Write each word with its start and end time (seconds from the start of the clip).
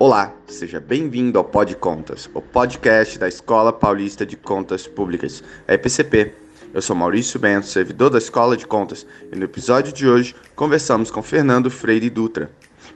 Olá, 0.00 0.32
seja 0.46 0.78
bem-vindo 0.78 1.40
ao 1.40 1.44
Pod 1.44 1.74
Contas, 1.74 2.30
o 2.32 2.40
podcast 2.40 3.18
da 3.18 3.26
Escola 3.26 3.72
Paulista 3.72 4.24
de 4.24 4.36
Contas 4.36 4.86
Públicas, 4.86 5.42
a 5.66 5.74
EPCP. 5.74 6.34
Eu 6.72 6.80
sou 6.80 6.94
Maurício 6.94 7.40
Bento, 7.40 7.66
servidor 7.66 8.08
da 8.08 8.18
Escola 8.18 8.56
de 8.56 8.64
Contas, 8.64 9.04
e 9.32 9.34
no 9.34 9.42
episódio 9.42 9.92
de 9.92 10.06
hoje 10.06 10.36
conversamos 10.54 11.10
com 11.10 11.20
Fernando 11.20 11.68
Freire 11.68 12.08
Dutra. 12.08 12.48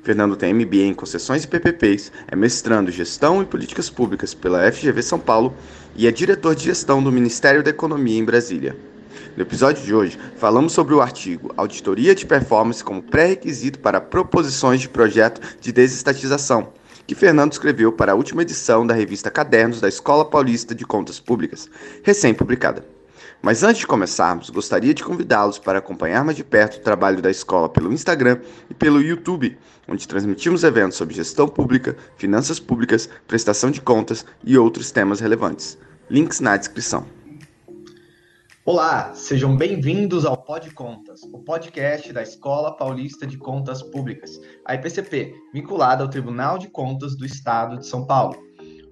Fernando 0.05 0.37
tem 0.37 0.55
MBA 0.55 0.85
em 0.85 0.95
concessões 0.95 1.43
e 1.43 1.49
PPPs, 1.49 2.13
é 2.29 2.37
mestrando 2.37 2.89
em 2.89 2.95
Gestão 2.95 3.43
e 3.43 3.47
Políticas 3.47 3.91
Públicas 3.91 4.33
pela 4.33 4.71
FGV 4.71 5.03
São 5.03 5.19
Paulo 5.19 5.53
e 5.97 6.07
é 6.07 6.13
diretor 6.13 6.55
de 6.55 6.63
gestão 6.63 7.03
do 7.03 7.11
Ministério 7.11 7.65
da 7.65 7.71
Economia 7.71 8.17
em 8.17 8.25
Brasília. 8.25 8.77
No 9.37 9.43
episódio 9.43 9.83
de 9.83 9.93
hoje, 9.93 10.17
falamos 10.37 10.73
sobre 10.73 10.95
o 10.95 11.01
artigo 11.01 11.53
Auditoria 11.57 12.15
de 12.15 12.25
Performance 12.25 12.85
como 12.85 13.03
pré-requisito 13.03 13.81
para 13.81 14.01
proposições 14.01 14.81
de 14.81 14.89
projeto 14.89 15.41
de 15.61 15.73
desestatização, 15.73 16.73
que 17.07 17.15
Fernando 17.15 17.53
escreveu 17.53 17.93
para 17.93 18.13
a 18.13 18.15
última 18.15 18.43
edição 18.43 18.87
da 18.87 18.95
revista 18.95 19.31
Cadernos 19.31 19.81
da 19.81 19.89
Escola 19.89 20.25
Paulista 20.25 20.75
de 20.75 20.85
Contas 20.85 21.19
Públicas, 21.19 21.69
recém-publicada. 22.03 22.85
Mas 23.43 23.65
antes 23.65 23.81
de 23.81 23.87
começarmos, 23.89 24.51
gostaria 24.51 24.95
de 24.95 25.03
convidá-los 25.03 25.59
para 25.59 25.81
acompanhar 25.81 26.25
mais 26.25 26.37
de 26.37 26.45
perto 26.45 26.77
o 26.77 26.81
trabalho 26.81 27.21
da 27.21 27.31
escola 27.31 27.69
pelo 27.69 27.93
Instagram 27.93 28.39
e 28.71 28.75
pelo 28.75 29.03
YouTube, 29.03 29.59
onde 29.89 30.07
transmitimos 30.07 30.63
eventos 30.63 30.97
sobre 30.97 31.15
gestão 31.15 31.49
pública, 31.49 31.97
finanças 32.17 32.61
públicas, 32.61 33.09
prestação 33.27 33.71
de 33.71 33.81
contas 33.81 34.25
e 34.45 34.57
outros 34.57 34.93
temas 34.93 35.19
relevantes. 35.19 35.77
Links 36.09 36.39
na 36.39 36.57
descrição. 36.57 37.05
Olá, 38.65 39.13
sejam 39.13 39.57
bem-vindos 39.57 40.25
ao 40.25 40.37
Pod 40.37 40.71
Contas, 40.71 41.25
o 41.25 41.41
podcast 41.41 42.13
da 42.13 42.23
Escola 42.23 42.77
Paulista 42.77 43.27
de 43.27 43.37
Contas 43.37 43.83
Públicas, 43.83 44.41
a 44.65 44.77
IPCP, 44.77 45.35
vinculada 45.53 46.05
ao 46.05 46.09
Tribunal 46.09 46.59
de 46.59 46.69
Contas 46.69 47.17
do 47.17 47.27
Estado 47.27 47.79
de 47.79 47.89
São 47.89 48.07
Paulo. 48.07 48.41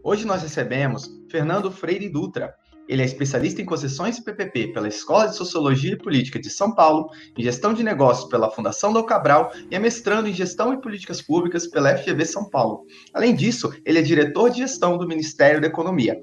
Hoje 0.03 0.27
nós 0.27 0.43
recebemos 0.43 1.09
Fernando 1.31 1.71
Freire 1.71 2.09
Dutra. 2.09 2.53
Ele 2.89 3.01
é 3.01 3.05
especialista 3.05 3.63
em 3.63 3.65
concessões 3.65 4.19
e 4.19 4.25
PPP 4.25 4.73
pela 4.73 4.89
Escola 4.89 5.29
de 5.29 5.37
Sociologia 5.37 5.93
e 5.93 5.97
Política 5.99 6.41
de 6.41 6.51
São 6.51 6.75
Paulo, 6.75 7.09
em 7.39 7.43
gestão 7.45 7.73
de 7.73 7.85
negócios 7.85 8.29
pela 8.29 8.51
Fundação 8.51 8.93
do 8.93 9.05
Cabral 9.05 9.53
e 9.71 9.77
é 9.77 9.79
mestrando 9.79 10.29
em 10.29 10.35
gestão 10.35 10.75
e 10.75 10.81
políticas 10.81 11.23
públicas 11.23 11.69
pela 11.69 11.97
FGV 11.97 12.25
São 12.25 12.51
Paulo. 12.51 12.85
Além 13.15 13.37
disso, 13.37 13.73
ele 13.85 14.01
é 14.01 14.03
diretor 14.03 14.51
de 14.51 14.59
gestão 14.59 14.99
do 14.99 15.07
Ministério 15.07 15.61
da 15.61 15.69
Economia. 15.69 16.19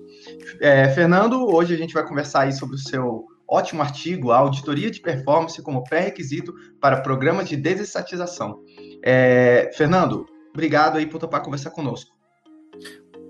É, 0.59 0.89
Fernando, 0.89 1.47
hoje 1.47 1.73
a 1.73 1.77
gente 1.77 1.93
vai 1.93 2.05
conversar 2.05 2.41
aí 2.41 2.51
sobre 2.51 2.75
o 2.75 2.79
seu 2.79 3.36
ótimo 3.47 3.81
artigo, 3.81 4.31
a 4.31 4.37
auditoria 4.37 4.91
de 4.91 4.99
performance 4.99 5.61
como 5.61 5.83
pré-requisito 5.83 6.53
para 6.81 7.01
programas 7.01 7.47
de 7.47 7.55
desestatização. 7.55 8.63
É, 9.03 9.71
Fernando, 9.75 10.25
obrigado 10.53 10.97
aí 10.97 11.05
por 11.05 11.19
topar 11.19 11.41
conversar 11.41 11.71
conosco. 11.71 12.15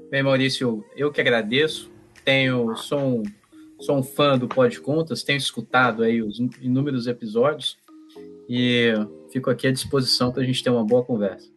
Bem, 0.10 0.23
Maurício, 0.23 0.84
eu 0.95 1.12
que 1.12 1.22
agradeço. 1.22 1.92
Tenho, 2.23 2.76
sou 2.76 3.00
um, 3.00 3.23
sou 3.80 3.98
um 3.98 4.04
fã 4.04 4.38
do 4.38 4.48
Pod 4.48 4.80
Contas, 4.82 5.23
tenho 5.23 5.38
escutado 5.38 6.04
aí 6.04 6.22
os 6.22 6.40
inúmeros 6.62 7.08
episódios 7.08 7.78
e 8.50 8.94
fico 9.32 9.50
aqui 9.50 9.68
à 9.68 9.72
disposição 9.72 10.32
para 10.32 10.42
a 10.42 10.45
gente 10.45 10.64
ter 10.64 10.70
uma 10.70 10.86
boa 10.86 11.04
conversa. 11.04 11.56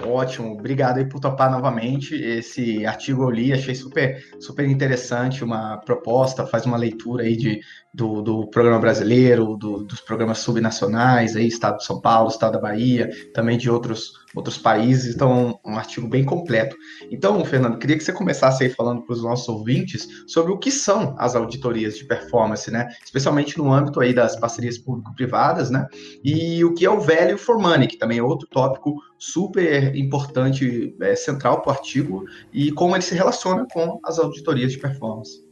Ótimo, 0.00 0.52
obrigado 0.52 0.98
aí 0.98 1.08
por 1.08 1.20
topar 1.20 1.50
novamente. 1.50 2.14
Esse 2.14 2.84
artigo 2.86 3.24
eu 3.24 3.30
li, 3.30 3.52
achei 3.52 3.74
super, 3.74 4.22
super 4.40 4.66
interessante, 4.68 5.44
uma 5.44 5.78
proposta, 5.78 6.46
faz 6.46 6.64
uma 6.66 6.76
leitura 6.76 7.24
aí 7.24 7.36
de, 7.36 7.60
do, 7.94 8.22
do 8.22 8.46
programa 8.48 8.78
brasileiro, 8.78 9.56
do, 9.56 9.84
dos 9.84 10.00
programas 10.00 10.38
subnacionais, 10.38 11.36
aí, 11.36 11.46
Estado 11.46 11.78
de 11.78 11.84
São 11.84 12.00
Paulo, 12.00 12.30
Estado 12.30 12.52
da 12.52 12.58
Bahia, 12.58 13.10
também 13.34 13.58
de 13.58 13.70
outros, 13.70 14.12
outros 14.34 14.56
países, 14.56 15.14
então 15.14 15.60
um 15.64 15.76
artigo 15.76 16.08
bem 16.08 16.24
completo. 16.24 16.74
Então, 17.10 17.44
Fernando, 17.44 17.78
queria 17.78 17.96
que 17.96 18.04
você 18.04 18.12
começasse 18.12 18.64
aí 18.64 18.70
falando 18.70 19.02
para 19.02 19.12
os 19.12 19.22
nossos 19.22 19.48
ouvintes 19.48 20.24
sobre 20.26 20.52
o 20.52 20.58
que 20.58 20.70
são 20.70 21.14
as 21.18 21.36
auditorias 21.36 21.98
de 21.98 22.06
performance, 22.06 22.70
né? 22.70 22.88
Especialmente 23.04 23.58
no 23.58 23.70
âmbito 23.70 24.00
aí 24.00 24.14
das 24.14 24.36
parcerias 24.36 24.78
público-privadas, 24.78 25.70
né? 25.70 25.86
E 26.24 26.64
o 26.64 26.72
que 26.72 26.86
é 26.86 26.90
o 26.90 27.00
value 27.00 27.36
for 27.36 27.58
money, 27.58 27.86
que 27.86 27.98
também 27.98 28.18
é 28.18 28.22
outro 28.22 28.48
tópico 28.48 28.94
super 29.18 29.94
importante, 29.94 30.96
é, 31.00 31.14
central 31.14 31.60
para 31.60 31.72
o 31.72 31.74
artigo, 31.74 32.24
e 32.52 32.72
como 32.72 32.96
ele 32.96 33.02
se 33.02 33.14
relaciona 33.14 33.66
com 33.70 34.00
as 34.04 34.18
auditorias 34.18 34.72
de 34.72 34.78
performance. 34.78 35.44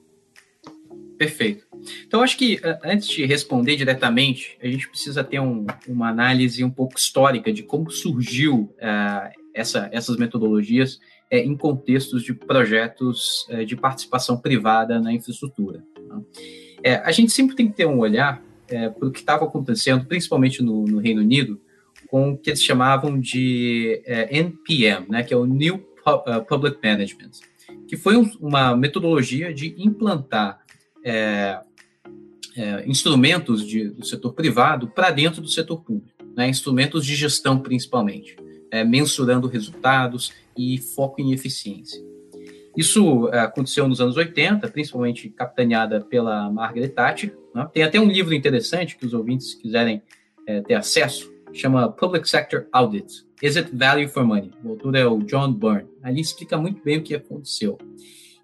Perfeito. 1.19 1.70
Então, 2.07 2.23
acho 2.23 2.37
que 2.37 2.61
antes 2.85 3.09
de 3.09 3.25
responder 3.25 3.77
diretamente, 3.77 4.59
a 4.63 4.67
gente 4.67 4.89
precisa 4.89 5.23
ter 5.25 5.41
um, 5.41 5.67
uma 5.89 6.09
análise 6.09 6.63
um 6.65 6.71
pouco 6.71 6.99
histórica 6.99 7.53
de 7.53 7.63
como 7.63 7.91
surgiu 7.91 8.75
uh, 8.77 9.31
essa, 9.55 9.89
essas 9.93 10.17
metodologias 10.17 10.95
uh, 10.95 11.37
em 11.37 11.57
contextos 11.57 12.23
de 12.23 12.35
projetos 12.35 13.47
uh, 13.51 13.65
de 13.65 13.77
participação 13.77 14.37
privada 14.37 15.01
na 15.01 15.13
infraestrutura. 15.13 15.83
Tá? 16.09 16.21
a 17.05 17.13
gente 17.13 17.31
sempre 17.31 17.55
tem 17.55 17.69
que 17.69 17.77
ter 17.77 17.87
um 17.87 17.99
olhar 17.99 18.43
para 18.67 19.07
o 19.07 19.11
que 19.11 19.19
estava 19.19 19.45
acontecendo, 19.45 20.07
principalmente 20.07 20.63
no, 20.63 20.87
no, 20.87 20.99
Reino 20.99 21.21
Unido, 21.21 21.61
com 22.09 22.31
o 22.31 22.39
que 22.39 22.49
eles 22.49 22.63
chamavam 22.63 23.21
de 23.21 24.03
NPM, 24.31 25.07
né, 25.11 25.23
que 25.23 25.35
é 25.35 25.37
o 25.37 25.45
New 25.45 25.87
Public 26.49 26.79
Management, 26.83 27.33
que 27.87 27.99
foi 27.99 28.17
um, 28.17 28.31
uma 28.41 28.75
metodologia 28.75 29.53
de 29.53 29.75
implantar 29.77 30.61
é, 32.57 32.85
instrumentos 32.87 33.67
de, 33.67 33.89
do 33.91 34.05
setor 34.05 34.33
privado 34.33 34.89
para 34.89 35.11
dentro 35.11 35.41
do 35.41 35.49
setor 35.49 35.83
público, 35.83 36.11
né, 36.37 36.49
instrumentos 36.49 37.05
de 37.05 37.15
gestão 37.15 37.59
principalmente, 37.59 38.37
é, 38.71 38.85
mensurando 38.85 39.49
resultados 39.49 40.33
e 40.57 40.79
foco 40.79 41.21
em 41.21 41.33
eficiência. 41.33 42.03
Isso 42.77 43.29
é, 43.33 43.41
aconteceu 43.41 43.89
nos 43.89 44.01
anos 44.01 44.17
80, 44.17 44.69
principalmente 44.69 45.29
capitaneada 45.31 46.01
pela 46.01 46.51
Margaret 46.51 46.89
Thatcher. 46.89 47.37
Né? 47.55 47.69
Tem 47.73 47.83
até 47.83 48.01
um 48.01 48.09
livro 48.09 48.33
interessante 48.33 48.97
que 48.97 49.05
os 49.05 49.13
ouvintes 49.13 49.55
quiserem 49.55 50.03
é, 50.47 50.61
ter 50.61 50.75
acesso, 50.75 51.33
chama 51.53 51.91
Public 51.91 52.29
Sector 52.29 52.67
Audit. 52.73 53.27
Is 53.43 53.57
it 53.57 53.71
value 53.75 54.09
for 54.09 54.25
money? 54.25 54.53
O 54.63 54.71
autor 54.71 54.95
é 54.95 55.07
o 55.07 55.19
John 55.19 55.53
Byrne. 55.53 55.89
Ali 56.03 56.21
explica 56.21 56.57
muito 56.57 56.83
bem 56.83 56.99
o 56.99 57.03
que 57.03 57.15
aconteceu. 57.15 57.79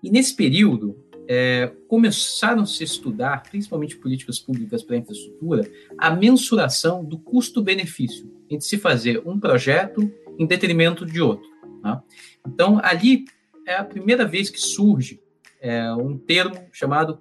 E 0.02 0.10
nesse 0.10 0.34
período, 0.34 0.96
é, 1.28 1.72
começaram 1.88 2.62
a 2.62 2.64
estudar, 2.64 3.42
principalmente 3.50 3.96
políticas 3.96 4.38
públicas 4.38 4.82
para 4.82 4.96
a 4.96 4.98
infraestrutura, 4.98 5.70
a 5.98 6.10
mensuração 6.10 7.04
do 7.04 7.18
custo-benefício 7.18 8.30
entre 8.48 8.66
se 8.66 8.78
fazer 8.78 9.22
um 9.26 9.38
projeto 9.38 10.10
em 10.38 10.46
detrimento 10.46 11.04
de 11.04 11.20
outro. 11.20 11.48
Tá? 11.82 12.02
Então, 12.46 12.80
ali 12.82 13.24
é 13.66 13.74
a 13.74 13.84
primeira 13.84 14.24
vez 14.24 14.50
que 14.50 14.60
surge 14.60 15.20
é, 15.60 15.92
um 15.92 16.16
termo 16.16 16.56
chamado 16.72 17.18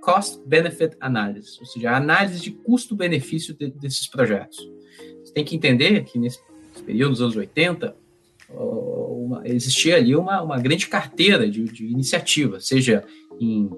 Cost-Benefit 0.00 0.96
Analysis, 0.98 1.60
ou 1.60 1.66
seja, 1.66 1.90
a 1.90 1.96
análise 1.96 2.40
de 2.40 2.50
custo-benefício 2.50 3.54
de, 3.54 3.70
desses 3.70 4.08
projetos. 4.08 4.58
Você 5.22 5.32
tem 5.32 5.44
que 5.44 5.54
entender 5.54 6.04
que 6.04 6.18
nesse 6.18 6.40
período, 6.84 7.10
nos 7.10 7.20
anos 7.20 7.36
80, 7.36 7.94
uma, 8.48 9.46
existia 9.46 9.96
ali 9.96 10.14
uma, 10.14 10.42
uma 10.42 10.58
grande 10.58 10.88
carteira 10.88 11.48
de, 11.48 11.64
de 11.64 11.86
iniciativa, 11.86 12.60
seja 12.60 13.04
em 13.40 13.70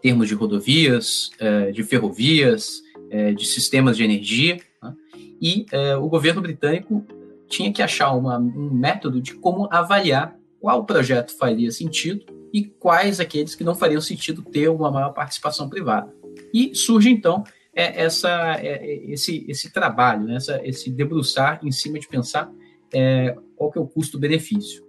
termos 0.00 0.28
de 0.28 0.34
rodovias, 0.34 1.30
é, 1.38 1.70
de 1.70 1.82
ferrovias, 1.82 2.82
é, 3.10 3.32
de 3.32 3.44
sistemas 3.44 3.96
de 3.96 4.04
energia, 4.04 4.58
né? 4.82 4.94
e 5.40 5.66
é, 5.72 5.96
o 5.96 6.08
governo 6.08 6.40
britânico 6.40 7.04
tinha 7.48 7.72
que 7.72 7.82
achar 7.82 8.12
uma, 8.12 8.38
um 8.38 8.70
método 8.72 9.20
de 9.20 9.34
como 9.34 9.68
avaliar 9.70 10.38
qual 10.60 10.84
projeto 10.84 11.36
faria 11.36 11.70
sentido 11.70 12.24
e 12.52 12.64
quais 12.64 13.20
aqueles 13.20 13.54
que 13.54 13.64
não 13.64 13.74
fariam 13.74 14.00
sentido 14.00 14.42
ter 14.42 14.68
uma 14.68 14.90
maior 14.90 15.12
participação 15.12 15.68
privada. 15.68 16.12
E 16.52 16.74
surge 16.74 17.10
então 17.10 17.44
essa, 17.72 18.58
esse, 18.62 19.44
esse 19.48 19.72
trabalho, 19.72 20.24
né, 20.24 20.36
essa, 20.36 20.60
esse 20.64 20.90
debruçar 20.90 21.60
em 21.62 21.70
cima 21.70 21.98
de 21.98 22.08
pensar 22.08 22.50
é, 22.92 23.36
qual 23.56 23.70
que 23.70 23.78
é 23.78 23.80
o 23.80 23.86
custo-benefício. 23.86 24.84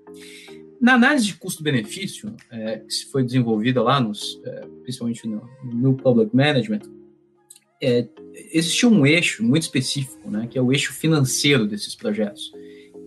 Na 0.81 0.95
análise 0.95 1.27
de 1.27 1.35
custo-benefício, 1.35 2.35
é, 2.49 2.79
que 2.79 3.05
foi 3.11 3.23
desenvolvida 3.23 3.83
lá, 3.83 3.99
nos, 3.99 4.41
é, 4.43 4.65
principalmente 4.81 5.27
no, 5.27 5.47
no 5.63 5.93
Public 5.93 6.35
Management, 6.35 6.81
é, 7.79 8.07
existe 8.51 8.87
um 8.87 9.05
eixo 9.05 9.43
muito 9.43 9.61
específico, 9.61 10.31
né, 10.31 10.47
que 10.49 10.57
é 10.57 10.61
o 10.61 10.73
eixo 10.73 10.91
financeiro 10.91 11.67
desses 11.67 11.93
projetos, 11.93 12.51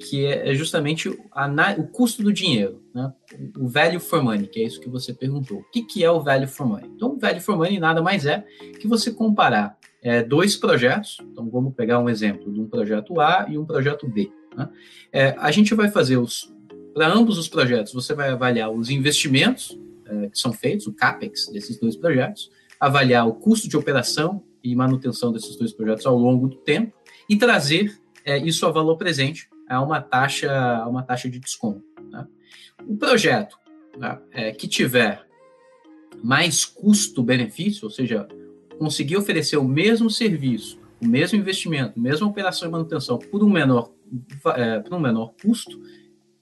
que 0.09 0.25
é, 0.25 0.50
é 0.50 0.55
justamente 0.55 1.19
a, 1.32 1.49
o 1.76 1.88
custo 1.88 2.23
do 2.23 2.32
dinheiro, 2.32 2.81
né, 2.94 3.12
o 3.59 3.67
value 3.67 3.99
for 3.99 4.23
money, 4.23 4.47
que 4.47 4.61
é 4.61 4.67
isso 4.67 4.81
que 4.81 4.88
você 4.88 5.12
perguntou. 5.12 5.59
O 5.59 5.71
que, 5.73 5.82
que 5.82 6.05
é 6.05 6.11
o 6.11 6.21
value 6.21 6.47
for 6.47 6.69
money? 6.69 6.88
Então, 6.94 7.15
o 7.15 7.19
value 7.19 7.41
for 7.41 7.56
money 7.56 7.81
nada 7.81 8.00
mais 8.00 8.25
é 8.25 8.47
que 8.79 8.87
você 8.87 9.11
comparar 9.11 9.76
é, 10.00 10.23
dois 10.23 10.55
projetos, 10.55 11.19
então 11.23 11.50
vamos 11.50 11.75
pegar 11.75 11.99
um 11.99 12.09
exemplo 12.09 12.53
de 12.53 12.61
um 12.61 12.69
projeto 12.69 13.19
A 13.21 13.47
e 13.49 13.59
um 13.59 13.65
projeto 13.65 14.06
B. 14.06 14.31
Né? 14.56 14.69
É, 15.12 15.35
a 15.38 15.50
gente 15.50 15.75
vai 15.75 15.91
fazer 15.91 16.19
os, 16.19 16.53
para 16.94 17.12
ambos 17.12 17.37
os 17.38 17.49
projetos, 17.49 17.93
você 17.93 18.14
vai 18.14 18.31
avaliar 18.31 18.70
os 18.70 18.88
investimentos 18.88 19.76
é, 20.06 20.29
que 20.29 20.38
são 20.38 20.52
feitos, 20.52 20.87
o 20.87 20.93
CAPEX 20.93 21.49
desses 21.49 21.79
dois 21.79 21.96
projetos, 21.96 22.50
avaliar 22.79 23.26
o 23.26 23.35
custo 23.35 23.69
de 23.69 23.76
operação 23.76 24.43
e 24.62 24.75
manutenção 24.76 25.32
desses 25.32 25.56
dois 25.56 25.73
projetos 25.73 26.06
ao 26.06 26.17
longo 26.17 26.46
do 26.49 26.56
tempo 26.56 26.93
e 27.29 27.37
trazer 27.37 27.99
é, 28.25 28.38
isso 28.38 28.64
a 28.64 28.70
valor 28.70 28.96
presente 28.96 29.49
a 29.69 29.82
uma 29.82 30.00
taxa, 30.00 30.52
a 30.52 30.88
uma 30.88 31.02
taxa 31.02 31.29
de 31.29 31.38
desconto. 31.38 31.82
Né? 32.11 32.26
O 32.87 32.97
projeto 32.97 33.58
é, 34.31 34.52
que 34.52 34.69
tiver 34.69 35.26
mais 36.23 36.64
custo-benefício, 36.64 37.85
ou 37.85 37.90
seja, 37.90 38.29
conseguir 38.79 39.17
oferecer 39.17 39.56
o 39.56 39.64
mesmo 39.64 40.11
serviço, 40.11 40.79
o 41.00 41.06
mesmo 41.06 41.38
investimento, 41.38 41.99
a 41.99 42.02
mesma 42.02 42.26
operação 42.26 42.69
de 42.69 42.73
manutenção 42.73 43.19
por 43.19 43.43
um 43.43 43.50
menor, 43.50 43.90
é, 44.56 44.81
por 44.81 44.94
um 44.94 45.00
menor 45.00 45.35
custo, 45.43 45.81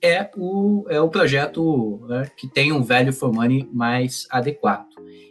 é 0.02 0.28
o, 0.36 0.84
é 0.88 1.00
o 1.00 1.08
projeto 1.08 2.04
né, 2.08 2.28
que 2.36 2.48
tem 2.48 2.72
um 2.72 2.82
value 2.82 3.12
for 3.12 3.32
money 3.32 3.68
mais 3.72 4.26
adequado. 4.28 4.88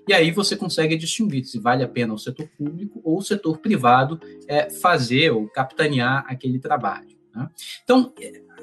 E 0.07 0.13
aí 0.13 0.31
você 0.31 0.55
consegue 0.55 0.95
distinguir 0.95 1.45
se 1.45 1.59
vale 1.59 1.83
a 1.83 1.87
pena 1.87 2.13
o 2.13 2.17
setor 2.17 2.47
público 2.57 3.01
ou 3.03 3.17
o 3.17 3.21
setor 3.21 3.57
privado 3.57 4.19
é, 4.47 4.69
fazer 4.69 5.31
ou 5.31 5.47
capitanear 5.47 6.25
aquele 6.27 6.57
trabalho. 6.57 7.09
Né? 7.35 7.49
Então, 7.83 8.13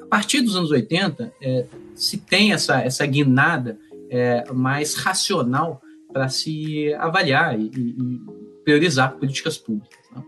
a 0.01 0.05
partir 0.07 0.41
dos 0.41 0.55
anos 0.55 0.71
80, 0.71 1.33
é, 1.41 1.65
se 1.95 2.17
tem 2.17 2.51
essa, 2.51 2.81
essa 2.81 3.05
guinada 3.05 3.77
é, 4.09 4.51
mais 4.51 4.95
racional 4.95 5.81
para 6.11 6.27
se 6.29 6.93
avaliar 6.95 7.59
e, 7.59 7.65
e, 7.65 8.19
priorizar 8.63 9.15
políticas 9.17 9.57
públicas. 9.57 9.99
Né? 10.11 10.23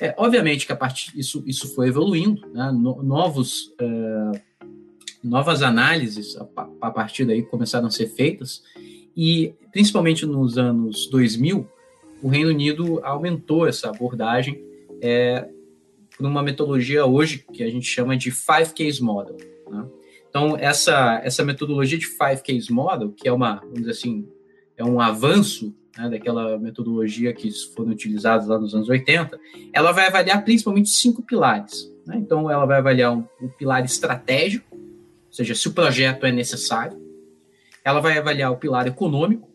É, 0.00 0.14
obviamente 0.18 0.66
que 0.66 0.72
a 0.72 0.76
partir 0.76 1.18
isso, 1.18 1.42
isso 1.46 1.74
foi 1.74 1.88
evoluindo, 1.88 2.46
né? 2.52 2.70
no, 2.72 3.02
novos 3.02 3.72
é, 3.78 3.84
novas 5.26 5.62
análises 5.62 6.36
a, 6.80 6.90
partir 6.90 7.24
daí 7.24 7.42
começaram 7.42 7.86
a 7.86 7.90
ser 7.90 8.06
feitas 8.08 8.62
e 9.16 9.54
principalmente 9.72 10.24
nos 10.24 10.56
anos 10.56 11.08
2000 11.10 11.66
o 12.22 12.28
Reino 12.28 12.50
Unido 12.50 13.00
aumentou 13.04 13.66
essa 13.66 13.90
abordagem 13.90 14.62
é, 15.00 15.48
por 16.16 16.26
uma 16.26 16.42
metodologia 16.42 17.04
hoje 17.04 17.44
que 17.52 17.62
a 17.62 17.70
gente 17.70 17.86
chama 17.86 18.16
de 18.16 18.30
Five 18.30 18.72
Case 18.74 19.02
Model. 19.02 19.36
Né? 19.68 19.86
Então 20.28 20.56
essa 20.56 21.20
essa 21.22 21.44
metodologia 21.44 21.98
de 21.98 22.06
Five 22.06 22.42
Case 22.42 22.72
Model 22.72 23.10
que 23.10 23.28
é 23.28 23.32
uma 23.32 23.56
vamos 23.56 23.80
dizer 23.80 23.90
assim 23.90 24.28
é 24.76 24.84
um 24.84 25.00
avanço 25.00 25.74
né, 25.96 26.10
daquela 26.10 26.58
metodologia 26.58 27.32
que 27.32 27.50
foram 27.74 27.92
utilizadas 27.92 28.46
lá 28.46 28.58
nos 28.58 28.74
anos 28.74 28.88
80, 28.88 29.38
ela 29.72 29.92
vai 29.92 30.06
avaliar 30.06 30.44
principalmente 30.44 30.90
cinco 30.90 31.22
pilares. 31.22 31.90
Né? 32.06 32.16
Então, 32.18 32.50
ela 32.50 32.66
vai 32.66 32.78
avaliar 32.78 33.16
um, 33.16 33.24
um 33.40 33.48
pilar 33.48 33.84
estratégico, 33.84 34.75
seja, 35.36 35.54
se 35.54 35.68
o 35.68 35.72
projeto 35.72 36.24
é 36.26 36.32
necessário. 36.32 37.00
Ela 37.84 38.00
vai 38.00 38.18
avaliar 38.18 38.50
o 38.50 38.56
pilar 38.56 38.86
econômico, 38.86 39.48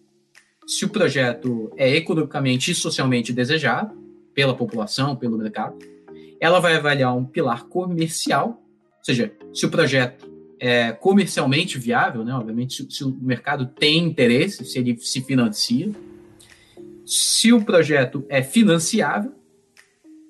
se 0.65 0.85
o 0.85 0.89
projeto 0.89 1.71
é 1.75 1.89
economicamente 1.95 2.71
e 2.71 2.75
socialmente 2.75 3.33
desejado 3.33 3.93
pela 4.33 4.55
população, 4.55 5.15
pelo 5.15 5.37
mercado. 5.37 5.77
Ela 6.39 6.59
vai 6.59 6.75
avaliar 6.75 7.15
um 7.15 7.25
pilar 7.25 7.65
comercial, 7.65 8.63
ou 8.97 9.03
seja, 9.03 9.33
se 9.53 9.65
o 9.65 9.69
projeto 9.69 10.31
é 10.59 10.91
comercialmente 10.91 11.77
viável, 11.77 12.23
né? 12.23 12.33
obviamente, 12.33 12.75
se, 12.75 12.97
se 12.97 13.03
o 13.03 13.11
mercado 13.21 13.65
tem 13.65 13.97
interesse, 13.97 14.63
se 14.63 14.79
ele 14.79 14.95
se 14.97 15.21
financia 15.21 15.91
se 17.05 17.51
o 17.51 17.63
projeto 17.63 18.25
é 18.29 18.41
financiável, 18.41 19.33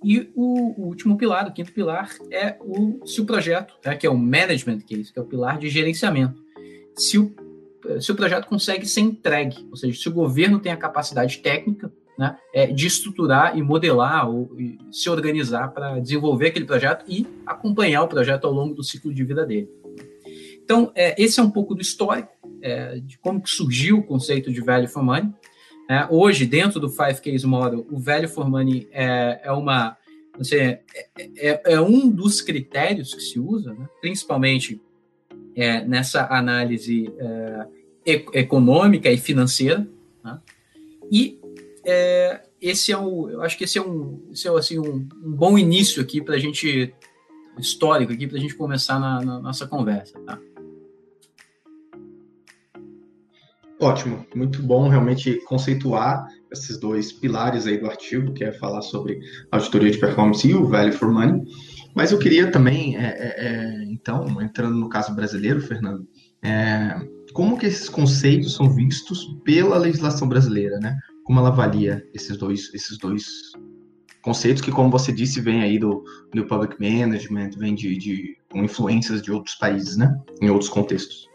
e 0.03 0.31
o, 0.35 0.81
o, 0.81 0.87
último 0.87 1.17
pilar, 1.17 1.47
o 1.47 1.53
quinto 1.53 1.71
pilar, 1.71 2.09
é 2.31 2.57
o 2.59 3.05
se 3.05 3.21
o 3.21 3.25
projeto, 3.25 3.75
né, 3.85 3.95
que 3.95 4.07
é 4.07 4.09
o 4.09 4.17
management 4.17 4.79
case, 4.79 5.13
que 5.13 5.19
é 5.19 5.21
o 5.21 5.25
pilar 5.25 5.57
de 5.59 5.69
gerenciamento, 5.69 6.41
se 6.97 7.19
o, 7.19 7.33
se 7.99 8.11
o 8.11 8.15
projeto 8.15 8.47
consegue 8.47 8.85
ser 8.85 9.01
entregue, 9.01 9.67
ou 9.69 9.75
seja, 9.75 9.99
se 9.99 10.09
o 10.09 10.13
governo 10.13 10.59
tem 10.59 10.71
a 10.71 10.77
capacidade 10.77 11.37
técnica 11.37 11.91
né, 12.17 12.35
é, 12.53 12.67
de 12.67 12.87
estruturar 12.87 13.57
e 13.57 13.61
modelar 13.61 14.29
ou 14.29 14.49
e 14.59 14.77
se 14.91 15.09
organizar 15.09 15.69
para 15.69 15.99
desenvolver 15.99 16.47
aquele 16.47 16.65
projeto 16.65 17.05
e 17.07 17.27
acompanhar 17.45 18.03
o 18.03 18.07
projeto 18.07 18.45
ao 18.45 18.53
longo 18.53 18.73
do 18.73 18.83
ciclo 18.83 19.13
de 19.13 19.23
vida 19.23 19.45
dele. 19.45 19.69
Então, 20.63 20.91
é, 20.95 21.21
esse 21.21 21.39
é 21.39 21.43
um 21.43 21.49
pouco 21.49 21.75
do 21.75 21.81
histórico 21.81 22.31
é, 22.61 22.99
de 22.99 23.17
como 23.19 23.41
que 23.41 23.49
surgiu 23.49 23.97
o 23.97 24.03
conceito 24.03 24.51
de 24.51 24.61
value 24.61 24.87
for 24.87 25.03
money. 25.03 25.31
É, 25.91 26.07
hoje, 26.09 26.45
dentro 26.45 26.79
do 26.79 26.89
Five 26.89 27.19
Case 27.19 27.45
Model, 27.45 27.85
o 27.91 27.99
value 27.99 28.29
for 28.29 28.49
money 28.49 28.87
é, 28.93 29.41
é 29.43 29.51
uma 29.51 29.97
assim, 30.39 30.55
é, 30.55 30.81
é, 31.65 31.81
um 31.81 32.09
dos 32.09 32.39
critérios 32.39 33.13
que 33.13 33.19
se 33.19 33.37
usa, 33.37 33.73
né? 33.73 33.89
principalmente 33.99 34.81
é, 35.53 35.83
nessa 35.83 36.27
análise 36.27 37.13
é, 37.19 37.67
econômica 38.39 39.11
e 39.11 39.17
financeira. 39.17 39.85
Né? 40.23 40.39
E 41.11 41.37
é, 41.85 42.41
esse 42.61 42.93
é 42.93 42.97
o, 42.97 43.29
eu 43.29 43.41
acho 43.41 43.57
que 43.57 43.65
esse 43.65 43.77
é 43.77 43.81
um, 43.81 44.29
esse 44.31 44.47
é, 44.47 44.51
assim, 44.51 44.79
um, 44.79 45.09
um 45.21 45.33
bom 45.33 45.57
início 45.57 46.01
aqui 46.01 46.21
para 46.21 46.35
a 46.35 46.39
gente 46.39 46.95
histórico 47.59 48.13
aqui 48.13 48.27
para 48.27 48.37
a 48.37 48.39
gente 48.39 48.55
começar 48.55 48.97
na, 48.97 49.21
na 49.21 49.39
nossa 49.41 49.67
conversa, 49.67 50.17
tá? 50.21 50.39
Ótimo, 53.81 54.23
muito 54.35 54.61
bom 54.61 54.87
realmente 54.87 55.43
conceituar 55.45 56.27
esses 56.51 56.77
dois 56.77 57.11
pilares 57.11 57.65
aí 57.65 57.79
do 57.79 57.87
artigo, 57.87 58.31
que 58.31 58.43
é 58.43 58.51
falar 58.51 58.83
sobre 58.83 59.19
auditoria 59.51 59.89
de 59.89 59.97
performance 59.97 60.47
e 60.47 60.53
o 60.53 60.67
value 60.67 60.91
for 60.91 61.11
money. 61.11 61.41
Mas 61.95 62.11
eu 62.11 62.19
queria 62.19 62.51
também, 62.51 62.95
é, 62.95 63.07
é, 63.07 63.35
é 63.39 63.83
então, 63.85 64.39
entrando 64.39 64.75
no 64.75 64.87
caso 64.87 65.15
brasileiro, 65.15 65.59
Fernando, 65.61 66.07
é, 66.43 66.95
como 67.33 67.57
que 67.57 67.65
esses 67.65 67.89
conceitos 67.89 68.53
são 68.53 68.69
vistos 68.69 69.25
pela 69.43 69.79
legislação 69.79 70.29
brasileira, 70.29 70.77
né? 70.79 70.95
Como 71.23 71.39
ela 71.39 71.49
avalia 71.49 72.07
esses 72.13 72.37
dois, 72.37 72.71
esses 72.75 72.99
dois 72.99 73.25
conceitos 74.21 74.61
que, 74.61 74.71
como 74.71 74.91
você 74.91 75.11
disse, 75.11 75.41
vem 75.41 75.63
aí 75.63 75.79
do, 75.79 76.03
do 76.31 76.45
public 76.45 76.75
management, 76.79 77.49
vem 77.57 77.73
de, 77.73 77.97
de 77.97 78.37
influências 78.53 79.23
de 79.23 79.31
outros 79.31 79.55
países, 79.55 79.97
né? 79.97 80.15
Em 80.39 80.51
outros 80.51 80.69
contextos. 80.69 81.27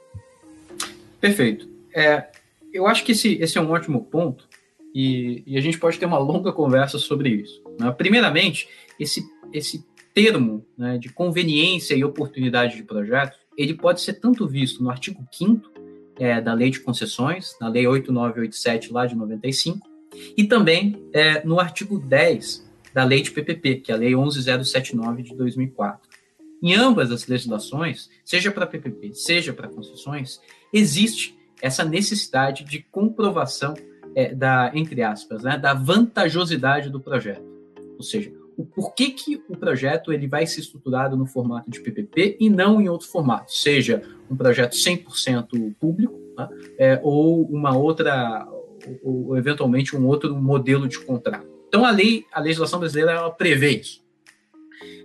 Perfeito. 1.20 1.75
É, 1.96 2.28
eu 2.72 2.87
acho 2.87 3.02
que 3.02 3.12
esse, 3.12 3.34
esse 3.40 3.56
é 3.56 3.60
um 3.60 3.70
ótimo 3.70 4.04
ponto 4.04 4.46
e, 4.94 5.43
e 5.46 5.56
a 5.56 5.60
gente 5.62 5.78
pode 5.78 5.98
ter 5.98 6.04
uma 6.04 6.19
longa 6.19 6.52
conversa 6.52 6.98
sobre 6.98 7.31
isso. 7.31 7.62
Né? 7.81 7.90
Primeiramente, 7.90 8.69
esse, 9.00 9.25
esse 9.50 9.82
termo 10.12 10.64
né, 10.76 10.98
de 10.98 11.08
conveniência 11.08 11.94
e 11.94 12.04
oportunidade 12.04 12.76
de 12.76 12.82
projeto, 12.82 13.38
ele 13.56 13.72
pode 13.72 14.02
ser 14.02 14.14
tanto 14.14 14.46
visto 14.46 14.82
no 14.82 14.90
artigo 14.90 15.26
5 15.32 15.70
é, 16.19 16.38
da 16.40 16.52
Lei 16.52 16.70
de 16.70 16.81
Concessões, 16.81 17.56
na 17.60 17.69
Lei 17.69 17.87
8987, 17.87 18.93
lá 18.93 19.06
de 19.06 19.14
95, 19.14 19.87
e 20.37 20.44
também 20.44 21.02
é, 21.12 21.44
no 21.44 21.58
artigo 21.58 21.98
10 21.98 22.66
da 22.93 23.04
Lei 23.04 23.22
de 23.22 23.31
PPP, 23.31 23.76
que 23.76 23.93
é 23.93 23.94
a 23.94 23.98
Lei 23.98 24.14
11079 24.14 25.22
de 25.22 25.34
2004. 25.34 26.08
Em 26.62 26.75
ambas 26.75 27.10
as 27.10 27.26
legislações, 27.26 28.08
seja 28.25 28.50
para 28.50 28.66
PPP, 28.66 29.14
seja 29.14 29.52
para 29.52 29.69
concessões, 29.69 30.40
existe 30.72 31.35
essa 31.60 31.84
necessidade 31.84 32.65
de 32.65 32.81
comprovação 32.91 33.75
é, 34.15 34.34
da, 34.34 34.70
entre 34.75 35.03
aspas, 35.03 35.43
né, 35.43 35.58
da 35.58 35.75
vantajosidade 35.75 36.91
do 36.91 37.01
projeto. 37.01 37.44
Ou 37.96 38.03
seja, 38.03 38.32
o 38.56 38.65
porquê 38.65 39.10
que 39.10 39.43
o 39.48 39.56
projeto 39.56 40.13
ele 40.13 40.27
vai 40.27 40.46
ser 40.46 40.60
estruturado 40.60 41.17
no 41.17 41.27
formato 41.27 41.70
de 41.70 41.81
PPP 41.81 42.39
e 42.41 42.48
não 42.48 42.81
em 42.81 42.89
outro 42.89 43.06
formato, 43.06 43.53
seja 43.53 44.03
um 44.31 44.36
projeto 44.36 44.75
100% 44.75 45.75
público 45.79 46.19
né, 46.36 46.48
é, 46.79 47.01
ou 47.03 47.43
uma 47.44 47.77
outra, 47.77 48.48
ou, 49.03 49.29
ou, 49.29 49.36
eventualmente 49.36 49.94
um 49.94 50.06
outro 50.06 50.34
modelo 50.34 50.89
de 50.89 50.98
contrato. 50.98 51.46
Então 51.69 51.84
a 51.84 51.91
lei, 51.91 52.25
a 52.32 52.41
legislação 52.41 52.79
brasileira 52.79 53.13
ela 53.13 53.31
prevê 53.31 53.81
isso. 53.81 54.05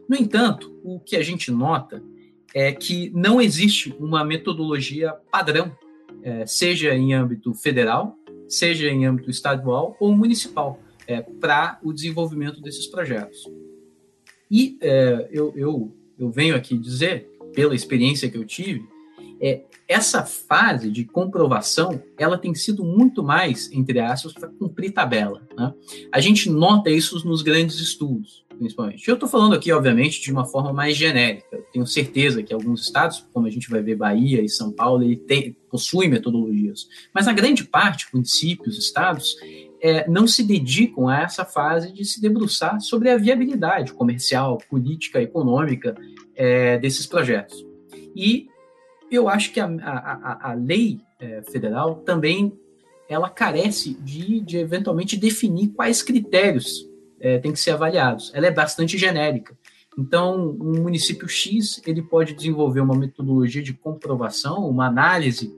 No 0.07 0.15
entanto, 0.15 0.73
o 0.83 0.99
que 0.99 1.15
a 1.15 1.23
gente 1.23 1.51
nota 1.51 2.01
é 2.53 2.71
que 2.71 3.09
não 3.13 3.41
existe 3.41 3.95
uma 3.99 4.23
metodologia 4.23 5.13
padrão 5.31 5.75
é, 6.23 6.45
seja 6.45 6.93
em 6.93 7.13
âmbito 7.13 7.53
federal, 7.53 8.15
seja 8.47 8.89
em 8.89 9.05
âmbito 9.05 9.29
estadual 9.29 9.95
ou 9.99 10.15
municipal, 10.15 10.79
é, 11.07 11.21
para 11.21 11.79
o 11.83 11.93
desenvolvimento 11.93 12.61
desses 12.61 12.87
projetos. 12.87 13.49
E 14.49 14.77
é, 14.81 15.29
eu, 15.31 15.53
eu, 15.55 15.95
eu 16.19 16.29
venho 16.29 16.55
aqui 16.55 16.77
dizer, 16.77 17.29
pela 17.53 17.75
experiência 17.75 18.29
que 18.29 18.37
eu 18.37 18.45
tive, 18.45 18.85
é, 19.41 19.61
essa 19.87 20.23
fase 20.23 20.91
de 20.91 21.03
comprovação, 21.03 22.01
ela 22.17 22.37
tem 22.37 22.53
sido 22.53 22.83
muito 22.83 23.23
mais, 23.23 23.71
entre 23.71 23.99
aspas, 23.99 24.33
para 24.33 24.47
cumprir 24.47 24.91
tabela. 24.91 25.41
Né? 25.57 25.73
A 26.11 26.19
gente 26.21 26.49
nota 26.49 26.89
isso 26.89 27.27
nos 27.27 27.41
grandes 27.41 27.79
estudos, 27.79 28.45
principalmente. 28.61 29.07
Eu 29.07 29.15
estou 29.15 29.27
falando 29.27 29.55
aqui, 29.55 29.71
obviamente, 29.71 30.21
de 30.21 30.31
uma 30.31 30.45
forma 30.45 30.71
mais 30.71 30.95
genérica. 30.95 31.47
Eu 31.51 31.65
tenho 31.73 31.87
certeza 31.87 32.43
que 32.43 32.53
alguns 32.53 32.83
estados, 32.83 33.27
como 33.33 33.47
a 33.47 33.49
gente 33.49 33.67
vai 33.67 33.81
ver 33.81 33.95
Bahia 33.95 34.39
e 34.39 34.47
São 34.47 34.71
Paulo, 34.71 35.03
ele 35.03 35.15
tem, 35.15 35.57
possuem 35.67 36.07
metodologias. 36.07 36.87
Mas 37.11 37.27
a 37.27 37.33
grande 37.33 37.63
parte, 37.63 38.05
municípios, 38.13 38.77
estados, 38.77 39.35
é, 39.81 40.07
não 40.07 40.27
se 40.27 40.43
dedicam 40.43 41.09
a 41.09 41.21
essa 41.21 41.43
fase 41.43 41.91
de 41.91 42.05
se 42.05 42.21
debruçar 42.21 42.79
sobre 42.79 43.09
a 43.09 43.17
viabilidade 43.17 43.93
comercial, 43.93 44.59
política, 44.69 45.19
econômica 45.19 45.95
é, 46.35 46.77
desses 46.77 47.07
projetos. 47.07 47.65
E 48.15 48.47
eu 49.09 49.27
acho 49.27 49.51
que 49.51 49.59
a, 49.59 49.65
a, 49.65 50.51
a 50.51 50.53
lei 50.53 50.99
é, 51.19 51.41
federal 51.51 51.95
também 51.95 52.53
ela 53.09 53.27
carece 53.27 53.95
de, 53.95 54.39
de 54.39 54.57
eventualmente 54.57 55.17
definir 55.17 55.69
quais 55.69 56.03
critérios 56.03 56.90
é, 57.21 57.39
que 57.39 57.55
ser 57.55 57.71
avaliados. 57.71 58.31
Ela 58.33 58.47
é 58.47 58.51
bastante 58.51 58.97
genérica. 58.97 59.55
Então, 59.97 60.57
um 60.59 60.81
município 60.81 61.27
X 61.27 61.81
ele 61.85 62.01
pode 62.01 62.33
desenvolver 62.33 62.79
uma 62.79 62.95
metodologia 62.95 63.61
de 63.61 63.73
comprovação, 63.73 64.67
uma 64.67 64.87
análise, 64.87 65.53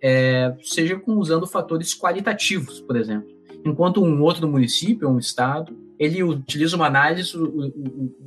é, 0.00 0.54
seja 0.62 0.96
com, 0.96 1.16
usando 1.16 1.46
fatores 1.46 1.94
qualitativos, 1.94 2.80
por 2.80 2.96
exemplo. 2.96 3.28
Enquanto 3.64 4.02
um 4.02 4.22
outro 4.22 4.46
município, 4.46 5.08
um 5.08 5.18
estado, 5.18 5.76
ele 5.98 6.22
utiliza 6.22 6.76
uma 6.76 6.86
análise 6.86 7.32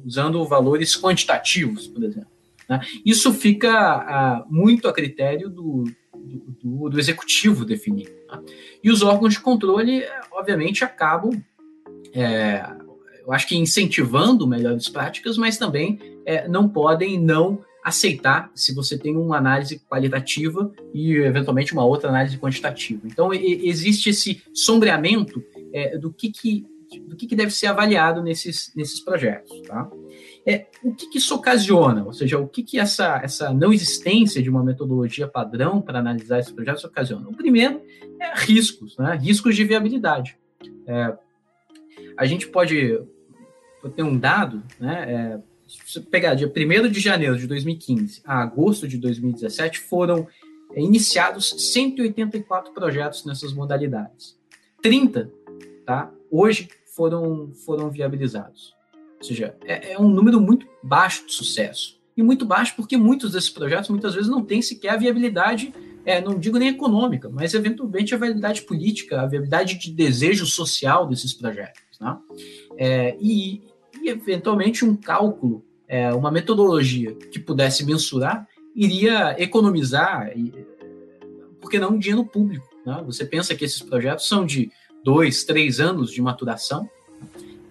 usando 0.03 0.45
valores 0.45 0.99
quantitativos, 0.99 1.87
por 1.87 2.03
exemplo. 2.03 2.29
Né? 2.67 2.81
Isso 3.05 3.31
fica 3.31 3.71
a, 3.71 4.45
muito 4.49 4.87
a 4.87 4.93
critério 4.93 5.49
do, 5.49 5.85
do, 6.61 6.89
do 6.89 6.99
executivo 6.99 7.63
definir. 7.63 8.09
Né? 8.29 8.41
E 8.83 8.91
os 8.91 9.03
órgãos 9.03 9.35
de 9.35 9.39
controle, 9.39 10.03
obviamente, 10.33 10.83
acabam 10.83 11.41
é, 12.13 12.65
eu 13.25 13.33
acho 13.33 13.47
que 13.47 13.55
incentivando 13.55 14.47
melhores 14.47 14.89
práticas, 14.89 15.37
mas 15.37 15.57
também 15.57 15.99
é, 16.25 16.47
não 16.47 16.67
podem 16.67 17.19
não 17.19 17.59
aceitar 17.83 18.51
se 18.53 18.73
você 18.73 18.97
tem 18.97 19.15
uma 19.15 19.37
análise 19.37 19.79
qualitativa 19.89 20.71
e 20.93 21.15
eventualmente 21.15 21.73
uma 21.73 21.83
outra 21.83 22.09
análise 22.09 22.37
quantitativa. 22.37 23.01
Então 23.05 23.33
e, 23.33 23.67
existe 23.67 24.09
esse 24.09 24.43
sombreamento 24.53 25.43
é, 25.73 25.97
do 25.97 26.11
que, 26.11 26.29
que 26.29 26.65
do 27.07 27.15
que, 27.15 27.25
que, 27.25 27.37
deve 27.37 27.51
ser 27.51 27.67
avaliado 27.67 28.21
nesses, 28.21 28.73
nesses 28.75 28.99
projetos. 28.99 29.61
Tá? 29.61 29.89
É, 30.45 30.65
o 30.83 30.93
que, 30.93 31.09
que, 31.09 31.19
isso 31.19 31.33
ocasiona? 31.33 32.03
Ou 32.03 32.11
seja, 32.11 32.37
o 32.37 32.49
que, 32.49 32.63
que 32.63 32.77
essa, 32.77 33.21
essa 33.23 33.53
não 33.53 33.71
existência 33.71 34.43
de 34.43 34.49
uma 34.49 34.61
metodologia 34.61 35.25
padrão 35.25 35.81
para 35.81 35.99
analisar 35.99 36.39
esses 36.39 36.51
projetos 36.51 36.83
ocasiona? 36.83 37.29
O 37.29 37.33
primeiro 37.33 37.81
é 38.19 38.33
riscos, 38.35 38.97
né? 38.97 39.15
riscos 39.15 39.55
de 39.55 39.63
viabilidade. 39.63 40.37
É, 40.85 41.17
a 42.21 42.25
gente 42.27 42.47
pode 42.47 43.01
ter 43.95 44.03
um 44.03 44.15
dado, 44.15 44.61
né? 44.79 45.05
É, 45.11 45.39
se 45.67 45.79
você 45.87 45.99
pegar 46.01 46.35
dia 46.35 46.47
1 46.47 46.87
de 46.91 46.99
janeiro 46.99 47.35
de 47.35 47.47
2015 47.47 48.21
a 48.23 48.43
agosto 48.43 48.87
de 48.87 48.95
2017, 48.99 49.79
foram 49.79 50.27
é, 50.71 50.79
iniciados 50.79 51.49
184 51.73 52.73
projetos 52.73 53.25
nessas 53.25 53.53
modalidades. 53.53 54.37
30, 54.83 55.31
tá? 55.83 56.11
Hoje 56.29 56.69
foram, 56.95 57.51
foram 57.65 57.89
viabilizados. 57.89 58.75
Ou 59.17 59.23
seja, 59.23 59.55
é, 59.65 59.93
é 59.93 59.99
um 59.99 60.07
número 60.07 60.39
muito 60.39 60.67
baixo 60.83 61.25
de 61.25 61.33
sucesso. 61.33 61.99
E 62.15 62.21
muito 62.21 62.45
baixo 62.45 62.75
porque 62.75 62.97
muitos 62.97 63.31
desses 63.31 63.49
projetos 63.49 63.89
muitas 63.89 64.13
vezes 64.13 64.29
não 64.29 64.45
têm 64.45 64.61
sequer 64.61 64.89
a 64.89 64.97
viabilidade 64.97 65.73
é, 66.05 66.21
não 66.21 66.37
digo 66.37 66.57
nem 66.57 66.69
econômica, 66.69 67.29
mas 67.29 67.53
eventualmente 67.53 68.13
a 68.13 68.17
viabilidade 68.17 68.61
política, 68.63 69.21
a 69.21 69.25
viabilidade 69.25 69.77
de 69.77 69.91
desejo 69.91 70.45
social 70.45 71.07
desses 71.07 71.33
projetos. 71.33 71.90
Né? 72.01 72.17
É, 72.77 73.17
e, 73.19 73.61
e, 74.01 74.09
eventualmente, 74.09 74.83
um 74.83 74.95
cálculo, 74.95 75.63
é, 75.87 76.11
uma 76.13 76.31
metodologia 76.31 77.13
que 77.13 77.39
pudesse 77.39 77.85
mensurar, 77.85 78.47
iria 78.75 79.35
economizar, 79.41 80.33
porque 81.59 81.77
não 81.77 81.99
dinheiro 81.99 82.25
público. 82.25 82.67
Né? 82.85 83.03
Você 83.05 83.23
pensa 83.23 83.53
que 83.53 83.63
esses 83.63 83.81
projetos 83.81 84.27
são 84.27 84.45
de 84.45 84.71
dois, 85.03 85.43
três 85.43 85.79
anos 85.79 86.11
de 86.11 86.21
maturação, 86.21 86.89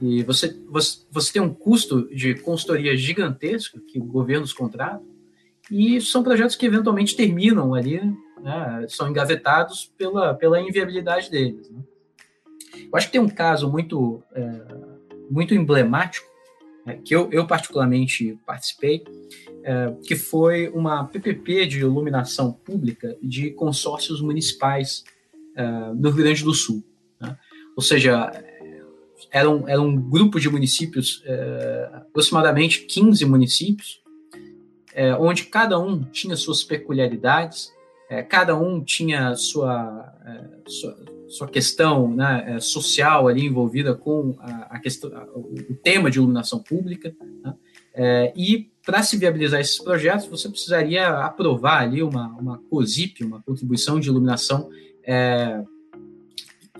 e 0.00 0.22
você, 0.22 0.56
você, 0.68 1.00
você 1.10 1.32
tem 1.32 1.42
um 1.42 1.52
custo 1.52 2.08
de 2.14 2.34
consultoria 2.36 2.96
gigantesco 2.96 3.80
que 3.80 3.98
governos 3.98 4.52
contratam, 4.52 5.04
e 5.70 6.00
são 6.00 6.22
projetos 6.22 6.56
que 6.56 6.66
eventualmente 6.66 7.16
terminam 7.16 7.74
ali, 7.74 8.00
né, 8.42 8.86
são 8.88 9.08
engavetados 9.08 9.92
pela, 9.96 10.34
pela 10.34 10.60
inviabilidade 10.60 11.30
deles. 11.30 11.70
Né? 11.70 11.80
Eu 12.74 12.96
acho 12.96 13.06
que 13.06 13.12
tem 13.12 13.20
um 13.20 13.28
caso 13.28 13.70
muito, 13.70 14.22
é, 14.34 14.50
muito 15.30 15.54
emblemático, 15.54 16.26
né, 16.84 16.98
que 17.04 17.14
eu, 17.14 17.28
eu, 17.30 17.46
particularmente 17.46 18.38
participei, 18.46 19.04
é, 19.62 19.94
que 20.04 20.16
foi 20.16 20.68
uma 20.68 21.04
PPP 21.04 21.66
de 21.66 21.80
iluminação 21.80 22.52
pública 22.52 23.16
de 23.22 23.50
consórcios 23.50 24.20
municipais 24.20 25.04
é, 25.56 25.62
no 25.94 26.10
Rio 26.10 26.24
Grande 26.24 26.44
do 26.44 26.54
Sul. 26.54 26.82
Né? 27.20 27.36
Ou 27.76 27.82
seja, 27.82 28.30
era 29.30 29.48
um, 29.48 29.68
era 29.68 29.80
um 29.80 29.96
grupo 29.96 30.40
de 30.40 30.48
municípios, 30.48 31.22
é, 31.24 31.90
aproximadamente 31.92 32.80
15 32.86 33.24
municípios, 33.26 34.00
é, 34.94 35.14
onde 35.14 35.44
cada 35.44 35.78
um 35.78 36.02
tinha 36.02 36.36
suas 36.36 36.64
peculiaridades, 36.64 37.72
é, 38.08 38.22
cada 38.22 38.56
um 38.56 38.82
tinha 38.82 39.34
sua, 39.36 40.12
é, 40.26 40.70
sua, 40.70 40.98
sua, 41.30 41.48
questão 41.48 42.14
né, 42.14 42.56
é, 42.56 42.60
social 42.60 43.28
ali 43.28 43.46
envolvida 43.46 43.94
com 43.94 44.36
a, 44.38 44.76
a 44.76 44.78
questão, 44.78 45.10
o 45.34 45.74
tema 45.82 46.10
de 46.10 46.18
iluminação 46.18 46.58
pública, 46.58 47.14
né, 47.42 47.54
é, 47.94 48.32
e 48.36 48.70
para 48.84 49.02
se 49.02 49.16
viabilizar 49.16 49.60
esses 49.60 49.78
projetos, 49.78 50.26
você 50.26 50.48
precisaria 50.48 51.08
aprovar 51.08 51.82
ali 51.82 52.02
uma, 52.02 52.28
uma 52.28 52.58
COSIP, 52.70 53.24
uma 53.24 53.42
contribuição 53.42 54.00
de 54.00 54.08
iluminação 54.08 54.68
é, 55.04 55.62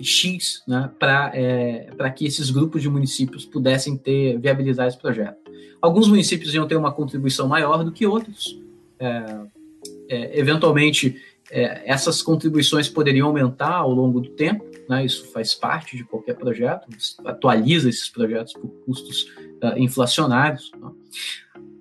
X, 0.01 0.63
né, 0.67 0.91
para 0.99 2.11
que 2.11 2.27
esses 2.27 2.51
grupos 2.51 2.83
de 2.83 2.89
municípios 2.89 3.45
pudessem 3.45 3.97
ter 3.97 4.39
viabilizar 4.39 4.89
esse 4.89 4.99
projeto. 4.99 5.39
Alguns 5.81 6.09
municípios 6.09 6.55
iam 6.55 6.67
ter 6.67 6.77
uma 6.77 6.93
contribuição 6.93 7.49
maior 7.49 7.85
do 7.85 7.93
que 7.93 8.07
outros. 8.07 8.59
É, 8.99 9.41
é, 10.09 10.39
eventualmente, 10.39 11.17
é, 11.51 11.83
essas 11.85 12.23
contribuições 12.23 12.89
poderiam 12.89 13.27
aumentar 13.27 13.75
ao 13.75 13.91
longo 13.91 14.21
do 14.21 14.31
tempo, 14.31 14.65
né? 14.89 15.05
isso 15.05 15.31
faz 15.33 15.55
parte 15.55 15.97
de 15.97 16.05
qualquer 16.05 16.35
projeto, 16.35 16.89
atualiza 17.25 17.89
esses 17.89 18.09
projetos 18.09 18.53
por 18.53 18.69
custos 18.87 19.23
uh, 19.63 19.77
inflacionários. 19.77 20.71
Né? 20.81 20.91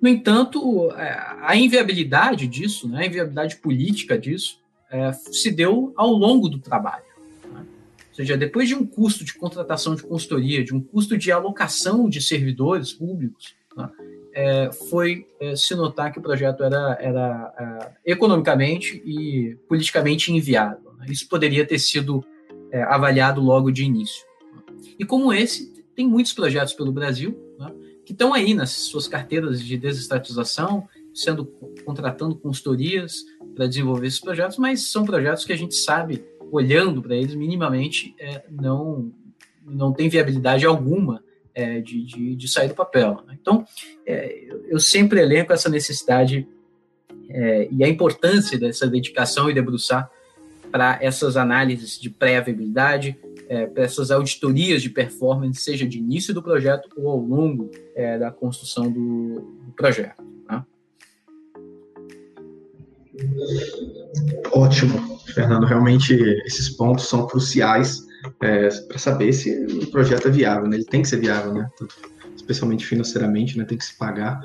No 0.02 0.08
entanto, 0.08 0.90
é, 0.92 1.36
a 1.42 1.54
inviabilidade 1.56 2.46
disso, 2.46 2.88
né, 2.88 3.02
a 3.02 3.06
inviabilidade 3.06 3.56
política 3.56 4.18
disso, 4.18 4.58
é, 4.90 5.12
se 5.12 5.50
deu 5.50 5.92
ao 5.96 6.08
longo 6.10 6.48
do 6.48 6.58
trabalho. 6.58 7.04
Né? 7.52 7.64
Ou 8.08 8.14
seja, 8.14 8.36
depois 8.36 8.68
de 8.68 8.74
um 8.74 8.84
custo 8.84 9.24
de 9.24 9.34
contratação 9.34 9.94
de 9.94 10.02
consultoria, 10.02 10.64
de 10.64 10.74
um 10.74 10.80
custo 10.80 11.16
de 11.16 11.30
alocação 11.30 12.08
de 12.08 12.20
servidores 12.20 12.92
públicos, 12.92 13.54
Tá? 13.74 13.90
É, 14.32 14.70
foi 14.88 15.26
é, 15.40 15.56
se 15.56 15.74
notar 15.74 16.12
que 16.12 16.18
o 16.18 16.22
projeto 16.22 16.62
era, 16.62 16.96
era 17.00 17.90
é, 18.06 18.12
economicamente 18.12 19.02
e 19.04 19.56
politicamente 19.68 20.32
inviável. 20.32 20.92
Né? 20.98 21.06
Isso 21.08 21.28
poderia 21.28 21.66
ter 21.66 21.78
sido 21.78 22.24
é, 22.70 22.82
avaliado 22.82 23.40
logo 23.40 23.70
de 23.70 23.84
início. 23.84 24.24
E 24.98 25.04
como 25.04 25.32
esse, 25.32 25.72
tem 25.94 26.06
muitos 26.06 26.32
projetos 26.32 26.72
pelo 26.72 26.92
Brasil 26.92 27.36
né, 27.58 27.72
que 28.04 28.12
estão 28.12 28.32
aí 28.32 28.54
nas 28.54 28.70
suas 28.70 29.08
carteiras 29.08 29.62
de 29.62 29.76
desestatização, 29.76 30.86
sendo 31.12 31.44
contratando 31.84 32.36
consultorias 32.36 33.24
para 33.54 33.66
desenvolver 33.66 34.06
esses 34.06 34.20
projetos, 34.20 34.56
mas 34.56 34.90
são 34.90 35.04
projetos 35.04 35.44
que 35.44 35.52
a 35.52 35.56
gente 35.56 35.74
sabe, 35.74 36.24
olhando 36.52 37.02
para 37.02 37.16
eles 37.16 37.34
minimamente, 37.34 38.14
é, 38.18 38.44
não, 38.50 39.12
não 39.64 39.92
tem 39.92 40.08
viabilidade 40.08 40.64
alguma 40.64 41.22
é, 41.60 41.80
de, 41.80 42.02
de, 42.02 42.34
de, 42.34 42.48
sair 42.48 42.68
do 42.68 42.74
papel. 42.74 43.22
Né? 43.26 43.36
Então, 43.40 43.64
é, 44.06 44.48
eu 44.68 44.80
sempre 44.80 45.20
elenco 45.20 45.52
essa 45.52 45.68
necessidade 45.68 46.48
é, 47.28 47.68
e 47.70 47.84
a 47.84 47.88
importância 47.88 48.58
dessa 48.58 48.86
dedicação 48.86 49.50
e 49.50 49.54
debruçar 49.54 50.10
para 50.72 50.98
essas 51.02 51.36
análises 51.36 52.00
de 52.00 52.08
pré-viabilidade, 52.08 53.18
é, 53.48 53.66
para 53.66 53.82
essas 53.82 54.10
auditorias 54.10 54.80
de 54.80 54.88
performance, 54.88 55.60
seja 55.60 55.86
de 55.86 55.98
início 55.98 56.32
do 56.32 56.42
projeto 56.42 56.88
ou 56.96 57.08
ao 57.08 57.18
longo 57.18 57.70
é, 57.94 58.18
da 58.18 58.30
construção 58.30 58.90
do, 58.90 59.40
do 59.66 59.72
projeto. 59.76 60.22
Né? 60.48 60.64
Ótimo, 64.52 65.18
Fernando. 65.34 65.66
Realmente, 65.66 66.14
esses 66.46 66.70
pontos 66.70 67.06
são 67.08 67.26
cruciais 67.26 68.08
é, 68.42 68.68
para 68.68 68.98
saber 68.98 69.32
se 69.32 69.64
o 69.64 69.90
projeto 69.90 70.28
é 70.28 70.30
viável, 70.30 70.68
né? 70.68 70.76
Ele 70.76 70.84
tem 70.84 71.02
que 71.02 71.08
ser 71.08 71.20
viável, 71.20 71.54
né? 71.54 71.68
especialmente 72.36 72.86
financeiramente, 72.86 73.56
né? 73.56 73.64
Tem 73.64 73.78
que 73.78 73.84
se 73.84 73.96
pagar 73.96 74.40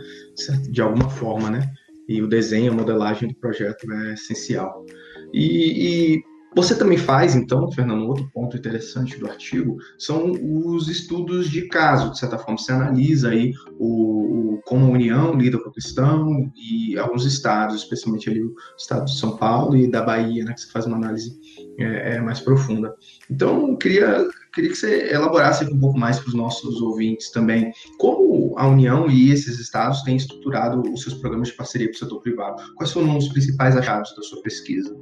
de 0.69 0.81
alguma 0.81 1.09
forma, 1.09 1.49
né? 1.49 1.71
E 2.07 2.21
o 2.21 2.27
desenho, 2.27 2.71
a 2.71 2.75
modelagem 2.75 3.29
do 3.29 3.35
projeto 3.35 3.91
é 3.91 4.13
essencial. 4.13 4.85
E, 5.33 6.15
e 6.15 6.23
você 6.55 6.73
também 6.73 6.97
faz, 6.97 7.35
então, 7.35 7.69
Fernando, 7.69 8.07
outro 8.07 8.29
ponto 8.33 8.55
interessante 8.55 9.19
do 9.19 9.27
artigo 9.27 9.77
são 9.99 10.31
os 10.31 10.87
estudos 10.87 11.49
de 11.49 11.67
caso, 11.67 12.11
de 12.11 12.19
certa 12.19 12.37
forma. 12.37 12.57
Você 12.57 12.71
analisa 12.71 13.29
aí 13.29 13.53
o, 13.77 14.53
o 14.55 14.61
como 14.65 14.85
a 14.85 14.89
União 14.89 15.35
lida 15.35 15.59
com 15.59 15.69
a 15.69 15.73
questão 15.73 16.51
e 16.55 16.97
alguns 16.97 17.25
estados, 17.25 17.75
especialmente 17.75 18.29
ali 18.29 18.41
o 18.41 18.55
estado 18.77 19.05
de 19.05 19.17
São 19.17 19.35
Paulo 19.35 19.75
e 19.75 19.85
da 19.85 20.01
Bahia, 20.01 20.45
né, 20.45 20.53
que 20.53 20.61
você 20.61 20.71
faz 20.71 20.85
uma 20.85 20.95
análise 20.95 21.37
é, 21.77 22.15
é 22.15 22.21
mais 22.21 22.39
profunda. 22.39 22.95
Então, 23.29 23.69
eu 23.69 23.77
queria, 23.77 24.25
queria 24.53 24.69
que 24.69 24.77
você 24.77 25.13
elaborasse 25.13 25.65
um 25.65 25.79
pouco 25.79 25.99
mais 25.99 26.19
para 26.19 26.29
os 26.29 26.33
nossos 26.33 26.81
ouvintes 26.81 27.31
também, 27.31 27.73
como 27.99 28.55
a 28.57 28.65
União 28.65 29.09
e 29.09 29.29
esses 29.29 29.59
estados 29.59 30.01
têm 30.03 30.15
estruturado 30.15 30.81
os 30.91 31.03
seus 31.03 31.15
programas 31.15 31.49
de 31.49 31.55
parceria 31.55 31.87
com 31.87 31.95
o 31.95 31.99
setor 31.99 32.21
privado. 32.21 32.63
Quais 32.75 32.93
foram 32.93 33.17
os 33.17 33.27
principais 33.27 33.75
achados 33.75 34.15
da 34.15 34.23
sua 34.23 34.41
pesquisa? 34.41 34.95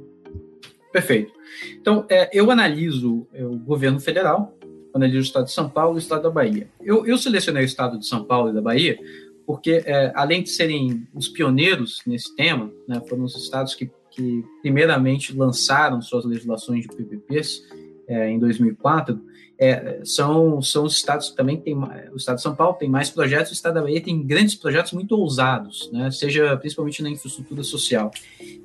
Perfeito. 0.94 1.32
Então, 1.80 2.06
é, 2.08 2.30
eu 2.32 2.52
analiso 2.52 3.26
é, 3.32 3.44
o 3.44 3.58
governo 3.58 3.98
federal, 3.98 4.56
analiso 4.94 5.18
o 5.18 5.22
estado 5.22 5.46
de 5.46 5.50
São 5.50 5.68
Paulo 5.68 5.96
e 5.96 5.98
o 5.98 5.98
estado 5.98 6.22
da 6.22 6.30
Bahia. 6.30 6.68
Eu, 6.80 7.04
eu, 7.04 7.18
selecionei 7.18 7.64
o 7.64 7.66
estado 7.66 7.98
de 7.98 8.06
São 8.06 8.22
Paulo 8.22 8.50
e 8.50 8.52
da 8.52 8.62
Bahia 8.62 8.96
porque 9.44 9.82
é, 9.84 10.12
além 10.14 10.44
de 10.44 10.50
serem 10.50 11.04
os 11.12 11.28
pioneiros 11.28 12.00
nesse 12.06 12.34
tema, 12.36 12.70
né, 12.88 13.02
foram 13.08 13.24
os 13.24 13.36
estados 13.36 13.74
que, 13.74 13.90
que 14.08 14.44
primeiramente 14.62 15.36
lançaram 15.36 16.00
suas 16.00 16.24
legislações 16.24 16.82
de 16.82 16.94
PPPs 16.94 17.60
é, 18.06 18.30
em 18.30 18.38
2004, 18.38 19.20
é, 19.58 20.00
são, 20.04 20.60
são 20.60 20.84
os 20.84 20.96
estados 20.96 21.30
que 21.30 21.36
também 21.36 21.56
tem 21.56 21.74
o 21.74 22.16
estado 22.16 22.36
de 22.36 22.42
São 22.42 22.54
Paulo 22.54 22.74
tem 22.74 22.88
mais 22.88 23.08
projetos, 23.10 23.50
o 23.50 23.54
estado 23.54 23.74
da 23.74 23.82
Bahia 23.82 24.02
tem 24.02 24.20
grandes 24.24 24.54
projetos 24.54 24.92
muito 24.92 25.16
ousados, 25.16 25.90
né, 25.92 26.10
seja 26.10 26.56
principalmente 26.56 27.02
na 27.02 27.10
infraestrutura 27.10 27.62
social. 27.62 28.10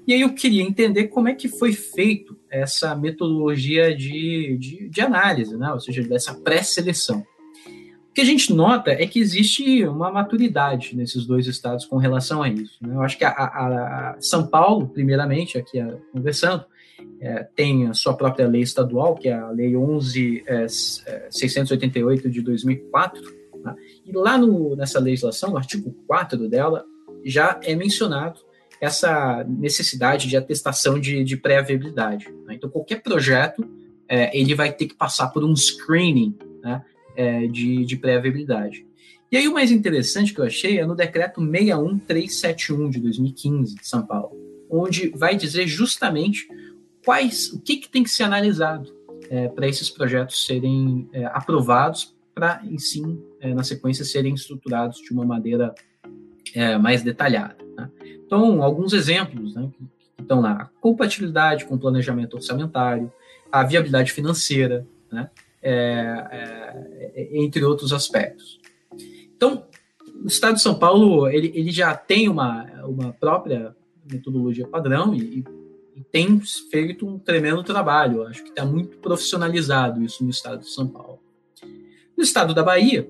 E 0.08 0.14
aí 0.14 0.22
eu 0.22 0.34
queria 0.34 0.64
entender 0.64 1.08
como 1.08 1.28
é 1.28 1.36
que 1.36 1.48
foi 1.48 1.74
feito 1.74 2.36
essa 2.50 2.96
metodologia 2.96 3.96
de, 3.96 4.58
de, 4.58 4.90
de 4.90 5.02
análise, 5.02 5.56
né, 5.56 5.72
ou 5.72 5.80
seja, 5.80 6.02
dessa 6.04 6.34
pré-seleção. 6.34 7.24
O 8.10 8.14
que 8.14 8.22
a 8.22 8.26
gente 8.26 8.52
nota 8.52 8.90
é 8.90 9.06
que 9.06 9.20
existe 9.20 9.86
uma 9.86 10.12
maturidade 10.12 10.96
nesses 10.96 11.26
dois 11.26 11.46
estados 11.46 11.86
com 11.86 11.98
relação 11.98 12.42
a 12.42 12.50
isso. 12.50 12.76
Né? 12.82 12.96
Eu 12.96 13.02
acho 13.02 13.18
que 13.18 13.24
a, 13.24 13.30
a, 13.30 14.10
a 14.10 14.18
São 14.20 14.48
Paulo, 14.48 14.88
primeiramente, 14.88 15.60
aqui 15.60 15.78
conversando, 16.12 16.66
é, 17.22 17.44
tem 17.44 17.88
a 17.88 17.94
sua 17.94 18.16
própria 18.16 18.48
lei 18.48 18.62
estadual, 18.62 19.16
que 19.16 19.28
é 19.28 19.34
a 19.34 19.50
Lei 19.50 19.74
11.688 19.74 22.26
é, 22.26 22.30
de 22.30 22.42
2004, 22.42 23.22
né? 23.64 23.76
e 24.06 24.12
lá 24.14 24.38
no, 24.38 24.76
nessa 24.76 25.00
legislação, 25.00 25.50
no 25.52 25.58
artigo 25.58 25.92
4 26.08 26.48
dela, 26.48 26.86
já 27.26 27.60
é 27.64 27.76
mencionado 27.76 28.40
essa 28.80 29.44
necessidade 29.44 30.30
de 30.30 30.38
atestação 30.38 31.00
de, 31.00 31.24
de 31.24 31.36
pré-viabilidade. 31.36 32.32
Né? 32.46 32.54
Então, 32.56 32.70
qualquer 32.70 33.02
projeto, 33.02 33.68
é, 34.08 34.38
ele 34.38 34.54
vai 34.56 34.72
ter 34.72 34.86
que 34.88 34.96
passar 34.96 35.30
por 35.30 35.44
um 35.44 35.56
screening 35.56 36.38
né? 36.64 36.84
é, 37.16 37.48
de, 37.48 37.86
de 37.86 37.98
pré-viabilidade. 37.98 38.86
E 39.32 39.38
aí 39.38 39.48
o 39.48 39.54
mais 39.54 39.72
interessante 39.72 40.34
que 40.34 40.40
eu 40.40 40.46
achei 40.46 40.80
é 40.80 40.86
no 40.86 40.96
decreto 40.96 41.40
61371 41.40 42.90
de 42.90 43.00
2015 43.00 43.76
de 43.76 43.88
São 43.88 44.04
Paulo, 44.04 44.32
onde 44.72 45.10
vai 45.10 45.36
dizer 45.36 45.68
justamente 45.68 46.48
quais, 47.06 47.52
o 47.54 47.62
que, 47.62 47.78
que 47.78 47.90
tem 47.90 48.04
que 48.04 48.10
ser 48.10 48.24
analisado 48.24 48.94
é, 49.30 49.48
para 49.48 49.68
esses 49.68 49.90
projetos 49.90 50.46
serem 50.46 51.08
é, 51.14 51.26
aprovados, 51.26 52.16
para, 52.34 52.62
em 52.64 52.78
sim, 52.78 53.22
é, 53.40 53.54
na 53.54 53.64
sequência, 53.64 54.06
serem 54.06 54.34
estruturados 54.34 55.00
de 55.02 55.12
uma 55.12 55.26
maneira 55.26 55.74
é, 56.56 56.78
mais 56.78 57.04
detalhada. 57.04 57.58
Né? 57.78 57.90
Então, 58.26 58.64
alguns 58.64 58.94
exemplos 58.94 59.56
né, 59.56 59.70
que, 59.78 60.22
estão 60.22 60.42
lá: 60.42 60.54
a 60.54 60.66
compatibilidade 60.82 61.66
com 61.66 61.76
o 61.76 61.80
planejamento 61.80 62.36
orçamentário, 62.36 63.12
a 63.52 63.64
viabilidade 63.64 64.12
financeira, 64.12 64.86
né, 65.12 65.30
é, 65.62 67.28
entre 67.34 67.64
outros 67.64 67.92
aspectos. 67.92 68.60
Então, 69.36 69.66
o 70.24 70.28
Estado 70.28 70.56
de 70.56 70.62
São 70.62 70.78
Paulo 70.78 71.28
ele, 71.28 71.52
ele 71.56 71.72
já 71.72 71.96
tem 71.96 72.28
uma, 72.28 72.66
uma 72.84 73.14
própria 73.14 73.76
metodologia 74.10 74.68
padrão 74.68 75.14
e, 75.14 75.44
tem 76.12 76.40
feito 76.72 77.08
um 77.08 77.18
tremendo 77.18 77.64
trabalho. 77.64 78.24
Acho 78.24 78.44
que 78.44 78.50
está 78.50 78.66
muito 78.66 78.98
profissionalizado 78.98 80.04
isso 80.04 80.24
no 80.24 80.30
estado 80.30 80.62
de 80.62 80.70
São 80.70 80.88
Paulo. 80.88 81.20
No 82.18 82.24
estado 82.24 82.54
da 82.54 82.64
Bahia, 82.64 83.10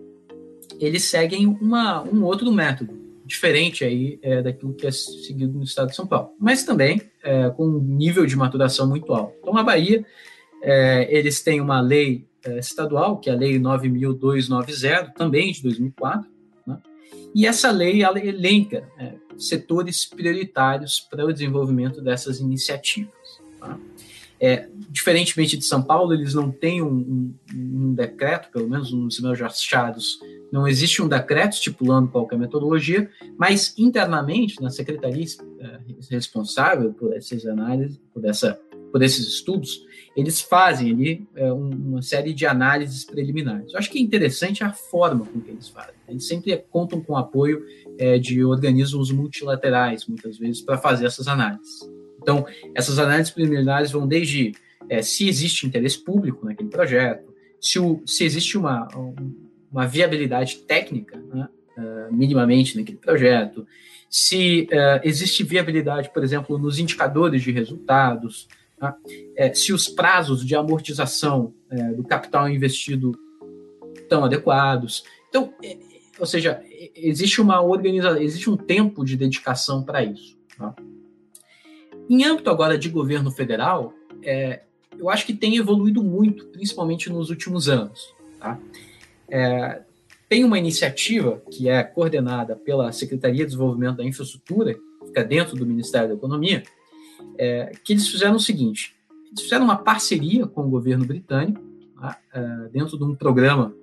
eles 0.79 1.03
seguem 1.05 1.48
uma, 1.48 2.03
um 2.03 2.24
outro 2.24 2.51
método, 2.51 2.98
diferente 3.25 3.84
aí 3.84 4.17
é, 4.22 4.41
daquilo 4.41 4.74
que 4.74 4.88
é 4.88 4.91
seguido 4.91 5.53
no 5.53 5.63
estado 5.63 5.89
de 5.89 5.96
São 5.96 6.08
Paulo, 6.08 6.31
mas 6.39 6.63
também 6.63 7.01
é, 7.24 7.50
com 7.50 7.65
um 7.65 7.79
nível 7.79 8.25
de 8.25 8.36
maturação 8.36 8.88
muito 8.88 9.13
alto. 9.13 9.36
Então, 9.39 9.53
na 9.53 9.63
Bahia, 9.63 10.03
é, 10.63 11.08
eles 11.15 11.41
têm 11.41 11.62
uma 11.62 11.79
lei 11.79 12.27
é, 12.43 12.58
estadual, 12.58 13.17
que 13.17 13.29
é 13.29 13.34
a 13.34 13.36
Lei 13.36 13.60
9.290, 13.60 15.13
também 15.13 15.51
de 15.51 15.62
2004, 15.62 16.29
né? 16.65 16.77
e 17.36 17.46
essa 17.46 17.69
lei 17.72 18.01
ela 18.01 18.19
elenca 18.19 18.88
é, 18.98 19.13
setores 19.39 20.05
prioritários 20.05 21.00
para 21.00 21.25
o 21.25 21.34
desenvolvimento 21.34 22.01
dessas 22.01 22.39
iniciativas. 22.39 23.13
Tá? 23.60 23.79
É, 24.41 24.69
diferentemente 24.89 25.58
de 25.58 25.65
São 25.65 25.84
Paulo, 25.84 26.13
eles 26.13 26.34
não 26.34 26.49
têm 26.49 26.82
um, 26.82 26.88
um, 26.88 27.36
um 27.54 27.93
decreto, 27.93 28.49
pelo 28.52 28.69
menos 28.69 28.91
nos 28.91 29.19
meus 29.19 29.41
achados, 29.41 30.17
não 30.49 30.65
existe 30.65 31.02
um 31.02 31.10
decreto 31.10 31.54
estipulando 31.54 32.10
qualquer 32.10 32.39
metodologia, 32.39 33.10
mas 33.38 33.73
internamente, 33.78 34.62
na 34.62 34.69
secretaria 34.69 35.25
é, 35.60 35.80
responsável 36.10 36.93
por 36.93 37.13
essas 37.13 37.45
análises, 37.45 37.99
por, 38.13 38.23
essa, 38.23 38.58
por 38.91 39.04
esses 39.04 39.28
estudos, 39.28 39.86
eles 40.19 40.41
fazem 40.41 40.91
ali 40.91 41.27
é, 41.36 41.51
uma 41.51 42.01
série 42.01 42.34
de 42.34 42.45
análises 42.45 43.05
preliminares. 43.05 43.73
Eu 43.73 43.79
acho 43.79 43.89
que 43.89 43.97
é 43.97 44.01
interessante 44.01 44.63
a 44.63 44.71
forma 44.71 45.25
com 45.25 45.39
que 45.39 45.51
eles 45.51 45.69
fazem. 45.69 45.93
Eles 46.08 46.27
sempre 46.27 46.58
contam 46.69 47.01
com 47.01 47.13
o 47.13 47.17
apoio 47.17 47.63
é, 47.97 48.17
de 48.17 48.43
organismos 48.43 49.12
multilaterais, 49.12 50.05
muitas 50.08 50.38
vezes, 50.38 50.62
para 50.62 50.77
fazer 50.77 51.05
essas 51.05 51.27
análises. 51.27 51.79
Então, 52.21 52.45
essas 52.75 52.99
análises 52.99 53.32
preliminares 53.32 53.91
vão 53.91 54.08
desde 54.08 54.53
é, 54.89 55.01
se 55.01 55.27
existe 55.27 55.65
interesse 55.65 56.03
público 56.03 56.45
naquele 56.45 56.69
projeto, 56.69 57.29
se, 57.62 57.79
o, 57.79 58.01
se 58.05 58.23
existe 58.23 58.58
uma, 58.58 58.88
uma 59.71 59.86
viabilidade 59.86 60.58
técnica, 60.60 61.17
né, 61.17 61.47
uh, 61.77 62.13
minimamente 62.13 62.77
naquele 62.77 62.97
projeto, 62.97 63.67
se 64.10 64.67
uh, 64.71 65.01
existe 65.03 65.43
viabilidade, 65.43 66.12
por 66.12 66.23
exemplo, 66.23 66.58
nos 66.58 66.79
indicadores 66.79 67.43
de 67.43 67.51
resultados, 67.51 68.47
tá? 68.79 68.95
é, 69.35 69.53
se 69.53 69.73
os 69.73 69.87
prazos 69.87 70.45
de 70.45 70.55
amortização 70.55 71.53
é, 71.69 71.93
do 71.93 72.03
capital 72.03 72.49
investido 72.49 73.11
estão 73.95 74.23
adequados. 74.23 75.03
Então, 75.29 75.53
é, 75.63 75.77
ou 76.19 76.25
seja, 76.25 76.61
existe 76.95 77.39
uma 77.41 77.61
organização, 77.61 78.21
existe 78.21 78.49
um 78.49 78.57
tempo 78.57 79.05
de 79.05 79.15
dedicação 79.15 79.83
para 79.83 80.03
isso. 80.03 80.37
Tá? 80.57 80.75
Em 82.09 82.23
âmbito 82.23 82.49
agora 82.49 82.77
de 82.77 82.89
governo 82.89 83.31
federal, 83.31 83.93
é, 84.23 84.63
eu 84.97 85.09
acho 85.09 85.25
que 85.25 85.33
tem 85.33 85.55
evoluído 85.55 86.03
muito, 86.03 86.45
principalmente 86.47 87.09
nos 87.09 87.29
últimos 87.29 87.69
anos. 87.69 88.13
Tá? 88.39 88.59
É, 89.29 89.81
tem 90.27 90.43
uma 90.43 90.59
iniciativa 90.59 91.41
que 91.51 91.69
é 91.69 91.83
coordenada 91.83 92.55
pela 92.55 92.91
Secretaria 92.91 93.43
de 93.43 93.51
Desenvolvimento 93.51 93.97
da 93.97 94.03
Infraestrutura, 94.03 94.73
que 94.73 95.07
fica 95.07 95.23
dentro 95.23 95.55
do 95.55 95.65
Ministério 95.65 96.09
da 96.09 96.15
Economia, 96.15 96.63
é, 97.39 97.71
que 97.84 97.93
eles 97.93 98.08
fizeram 98.10 98.36
o 98.36 98.39
seguinte: 98.39 98.93
eles 99.28 99.41
fizeram 99.41 99.63
uma 99.63 99.78
parceria 99.78 100.45
com 100.45 100.65
o 100.65 100.69
governo 100.69 101.06
britânico, 101.06 101.62
tá? 101.99 102.19
é, 102.34 102.69
dentro 102.69 102.97
de 102.97 103.04
um 103.06 103.15
programa 103.15 103.73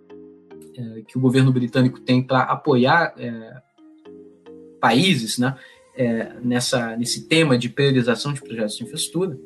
é, 0.77 1.03
que 1.09 1.17
o 1.17 1.21
governo 1.21 1.51
britânico 1.51 1.99
tem 2.01 2.23
para 2.23 2.43
apoiar 2.43 3.15
é, 3.17 3.63
países 4.79 5.39
né, 5.39 5.57
é, 5.97 6.35
nessa, 6.43 6.95
nesse 6.97 7.27
tema 7.27 7.57
de 7.57 7.71
priorização 7.71 8.35
de 8.35 8.43
projetos 8.43 8.77
de 8.77 8.85
infraestrutura. 8.85 9.39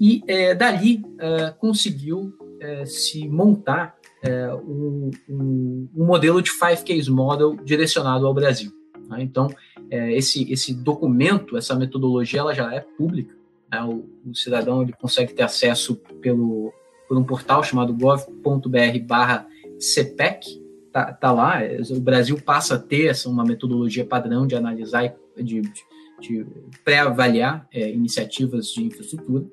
E 0.00 0.22
é, 0.28 0.54
dali 0.54 1.02
conseguiu 1.58 2.32
se 2.86 3.26
montar 3.26 3.96
um, 4.64 5.10
modelo 5.92 6.40
de 6.40 6.52
Five 6.52 6.84
Case 6.84 7.10
Model 7.10 7.56
direcionado 7.64 8.24
ao 8.24 8.32
Brasil. 8.32 8.70
Né? 9.08 9.22
Então, 9.88 10.08
esse, 10.10 10.50
esse 10.52 10.74
documento, 10.74 11.56
essa 11.56 11.74
metodologia, 11.74 12.40
ela 12.40 12.54
já 12.54 12.72
é 12.72 12.80
pública. 12.80 13.34
Né? 13.70 13.82
O, 13.82 14.04
o 14.30 14.34
cidadão 14.34 14.82
ele 14.82 14.92
consegue 14.92 15.32
ter 15.32 15.42
acesso 15.42 15.96
pelo, 16.20 16.72
por 17.08 17.16
um 17.16 17.24
portal 17.24 17.64
chamado 17.64 17.94
gov.br 17.94 18.98
barra 19.02 19.46
CPEC, 19.78 20.62
tá, 20.92 21.12
tá 21.12 21.32
lá, 21.32 21.60
o 21.90 22.00
Brasil 22.00 22.40
passa 22.40 22.74
a 22.74 22.78
ter 22.78 23.06
essa, 23.06 23.28
uma 23.28 23.44
metodologia 23.44 24.04
padrão 24.04 24.46
de 24.46 24.54
analisar 24.54 25.04
e 25.36 25.42
de, 25.42 25.62
de, 25.62 25.84
de 26.20 26.46
pré-avaliar 26.84 27.66
é, 27.72 27.90
iniciativas 27.90 28.68
de 28.68 28.84
infraestrutura. 28.84 29.46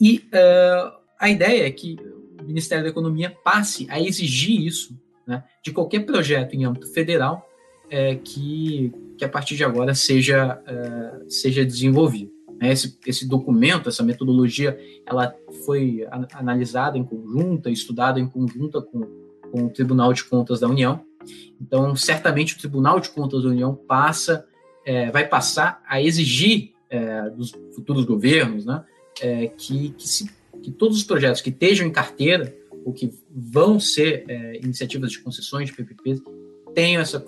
E 0.00 0.18
uh, 0.18 0.98
a 1.18 1.30
ideia 1.30 1.66
é 1.66 1.70
que 1.70 1.96
o 2.40 2.44
Ministério 2.44 2.84
da 2.84 2.90
Economia 2.90 3.34
passe 3.42 3.86
a 3.88 4.00
exigir 4.00 4.60
isso 4.60 4.98
né, 5.26 5.42
de 5.62 5.72
qualquer 5.72 6.00
projeto 6.00 6.54
em 6.54 6.64
âmbito 6.64 6.92
federal 6.92 7.48
é, 7.90 8.16
que, 8.16 8.92
que 9.16 9.24
a 9.24 9.28
partir 9.28 9.56
de 9.56 9.64
agora 9.64 9.94
seja, 9.94 10.60
uh, 10.60 11.30
seja 11.30 11.64
desenvolvido. 11.64 12.32
Né? 12.60 12.72
Esse, 12.72 12.98
esse 13.06 13.28
documento, 13.28 13.88
essa 13.88 14.02
metodologia, 14.02 14.78
ela 15.06 15.34
foi 15.64 16.06
analisada 16.32 16.96
em 16.96 17.04
conjunta, 17.04 17.70
estudada 17.70 18.18
em 18.18 18.26
conjunta 18.26 18.80
com, 18.80 19.00
com 19.50 19.66
o 19.66 19.70
Tribunal 19.70 20.12
de 20.12 20.24
Contas 20.24 20.60
da 20.60 20.68
União. 20.68 21.00
Então, 21.60 21.94
certamente 21.96 22.54
o 22.54 22.58
Tribunal 22.58 23.00
de 23.00 23.10
Contas 23.10 23.42
da 23.42 23.48
União 23.48 23.74
passa, 23.74 24.46
é, 24.84 25.10
vai 25.10 25.26
passar 25.26 25.82
a 25.86 26.00
exigir 26.00 26.72
é, 26.90 27.30
dos 27.30 27.52
futuros 27.74 28.04
governos, 28.04 28.64
né, 28.64 28.84
é, 29.20 29.46
que, 29.48 29.90
que, 29.90 30.08
se, 30.08 30.30
que, 30.62 30.70
todos 30.70 30.98
os 30.98 31.04
projetos 31.04 31.40
que 31.40 31.50
estejam 31.50 31.86
em 31.86 31.90
carteira 31.90 32.54
ou 32.84 32.92
que 32.92 33.10
vão 33.30 33.80
ser 33.80 34.24
é, 34.28 34.58
iniciativas 34.58 35.10
de 35.10 35.20
concessões 35.20 35.70
de 35.70 35.74
PPP 35.74 36.22
tenham 36.74 37.00
essa 37.00 37.20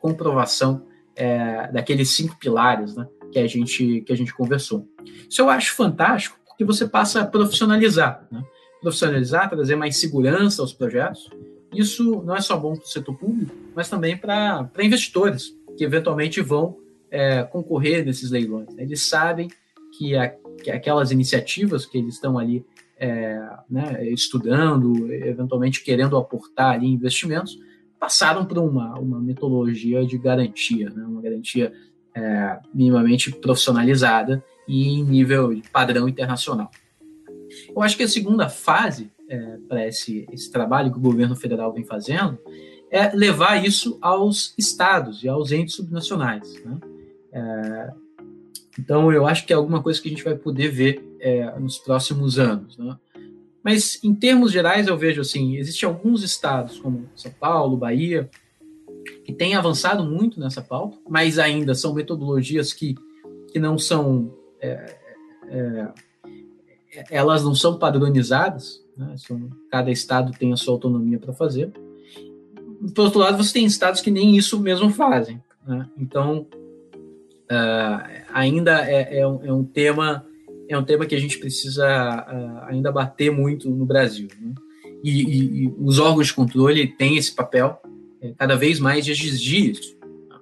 comprovação 0.00 0.86
é, 1.16 1.70
daqueles 1.72 2.10
cinco 2.10 2.38
pilares, 2.38 2.94
né, 2.94 3.06
que 3.32 3.38
a 3.38 3.46
gente 3.46 4.02
que 4.02 4.12
a 4.12 4.16
gente 4.16 4.34
conversou. 4.34 4.86
Isso 5.28 5.40
eu 5.40 5.48
acho 5.48 5.74
fantástico 5.74 6.38
porque 6.46 6.64
você 6.64 6.86
passa 6.86 7.22
a 7.22 7.26
profissionalizar, 7.26 8.26
né? 8.30 8.42
profissionalizar, 8.80 9.48
trazer 9.48 9.76
mais 9.76 9.96
segurança 9.96 10.60
aos 10.60 10.72
projetos 10.72 11.30
isso 11.74 12.22
não 12.22 12.36
é 12.36 12.40
só 12.40 12.56
bom 12.56 12.74
para 12.74 12.84
o 12.84 12.88
setor 12.88 13.16
público, 13.16 13.54
mas 13.74 13.88
também 13.88 14.16
para 14.16 14.70
investidores 14.80 15.56
que 15.76 15.84
eventualmente 15.84 16.40
vão 16.40 16.76
é, 17.10 17.42
concorrer 17.44 18.04
nesses 18.04 18.30
leilões. 18.30 18.68
Né? 18.74 18.82
Eles 18.82 19.08
sabem 19.08 19.48
que, 19.96 20.14
a, 20.14 20.28
que, 20.62 20.70
aquelas 20.70 21.10
iniciativas 21.10 21.86
que 21.86 21.96
eles 21.96 22.14
estão 22.14 22.38
ali 22.38 22.64
é, 22.98 23.40
né, 23.68 24.06
estudando, 24.10 25.10
eventualmente 25.12 25.82
querendo 25.82 26.16
aportar 26.16 26.74
ali 26.74 26.86
investimentos, 26.86 27.58
passaram 28.02 28.44
por 28.44 28.58
uma, 28.58 28.98
uma 28.98 29.20
metodologia 29.20 30.04
de 30.04 30.18
garantia, 30.18 30.90
né? 30.90 31.04
uma 31.04 31.22
garantia 31.22 31.72
é, 32.12 32.58
minimamente 32.74 33.30
profissionalizada 33.30 34.44
e 34.66 34.88
em 34.88 35.04
nível 35.04 35.56
padrão 35.72 36.08
internacional. 36.08 36.68
Eu 37.68 37.80
acho 37.80 37.96
que 37.96 38.02
a 38.02 38.08
segunda 38.08 38.48
fase 38.48 39.08
é, 39.28 39.56
para 39.68 39.86
esse, 39.86 40.26
esse 40.32 40.50
trabalho 40.50 40.90
que 40.90 40.98
o 40.98 41.00
governo 41.00 41.36
federal 41.36 41.72
vem 41.72 41.84
fazendo 41.84 42.36
é 42.90 43.14
levar 43.14 43.64
isso 43.64 43.96
aos 44.02 44.52
estados 44.58 45.22
e 45.22 45.28
aos 45.28 45.52
entes 45.52 45.76
subnacionais. 45.76 46.60
Né? 46.64 46.78
É, 47.30 47.90
então, 48.80 49.12
eu 49.12 49.28
acho 49.28 49.46
que 49.46 49.52
é 49.52 49.56
alguma 49.56 49.80
coisa 49.80 50.02
que 50.02 50.08
a 50.08 50.10
gente 50.10 50.24
vai 50.24 50.34
poder 50.34 50.72
ver 50.72 51.16
é, 51.20 51.56
nos 51.56 51.78
próximos 51.78 52.36
anos. 52.36 52.76
Né? 52.76 52.98
Mas, 53.64 54.02
em 54.02 54.14
termos 54.14 54.50
gerais, 54.50 54.86
eu 54.86 54.96
vejo 54.96 55.20
assim: 55.20 55.56
existem 55.56 55.88
alguns 55.88 56.22
estados, 56.22 56.78
como 56.78 57.08
São 57.14 57.30
Paulo, 57.32 57.76
Bahia, 57.76 58.28
que 59.24 59.32
têm 59.32 59.54
avançado 59.54 60.04
muito 60.04 60.40
nessa 60.40 60.60
pauta, 60.60 60.98
mas 61.08 61.38
ainda 61.38 61.74
são 61.74 61.94
metodologias 61.94 62.72
que, 62.72 62.94
que 63.52 63.58
não 63.58 63.78
são. 63.78 64.32
É, 64.60 64.96
é, 65.48 65.88
elas 67.10 67.42
não 67.42 67.54
são 67.54 67.78
padronizadas, 67.78 68.84
né? 68.96 69.14
são, 69.16 69.48
cada 69.70 69.90
estado 69.90 70.32
tem 70.38 70.52
a 70.52 70.56
sua 70.56 70.74
autonomia 70.74 71.18
para 71.18 71.32
fazer. 71.32 71.72
Por 72.94 73.04
outro 73.04 73.20
lado, 73.20 73.42
você 73.42 73.52
tem 73.54 73.64
estados 73.64 74.00
que 74.00 74.10
nem 74.10 74.36
isso 74.36 74.60
mesmo 74.60 74.90
fazem. 74.90 75.42
Né? 75.66 75.88
Então, 75.96 76.46
uh, 77.44 78.24
ainda 78.32 78.84
é, 78.84 79.20
é, 79.20 79.26
um, 79.26 79.44
é, 79.44 79.52
um, 79.52 79.64
tema 79.64 80.26
é 80.74 80.78
um 80.78 80.84
tema 80.84 81.06
que 81.06 81.14
a 81.14 81.20
gente 81.20 81.38
precisa 81.38 81.86
uh, 81.86 82.64
ainda 82.66 82.92
bater 82.92 83.30
muito 83.30 83.70
no 83.70 83.84
Brasil. 83.84 84.28
Né? 84.40 84.54
E, 85.02 85.22
e, 85.22 85.64
e, 85.64 85.74
os 85.78 85.98
órgãos 85.98 86.28
de 86.28 86.34
controle 86.34 86.86
têm 86.86 87.16
esse 87.16 87.34
papel 87.34 87.80
é, 88.20 88.32
cada 88.36 88.56
vez 88.56 88.78
mais 88.78 89.04
de 89.04 89.12
exigir 89.12 89.70
isso. 89.70 89.96
Né? 90.00 90.36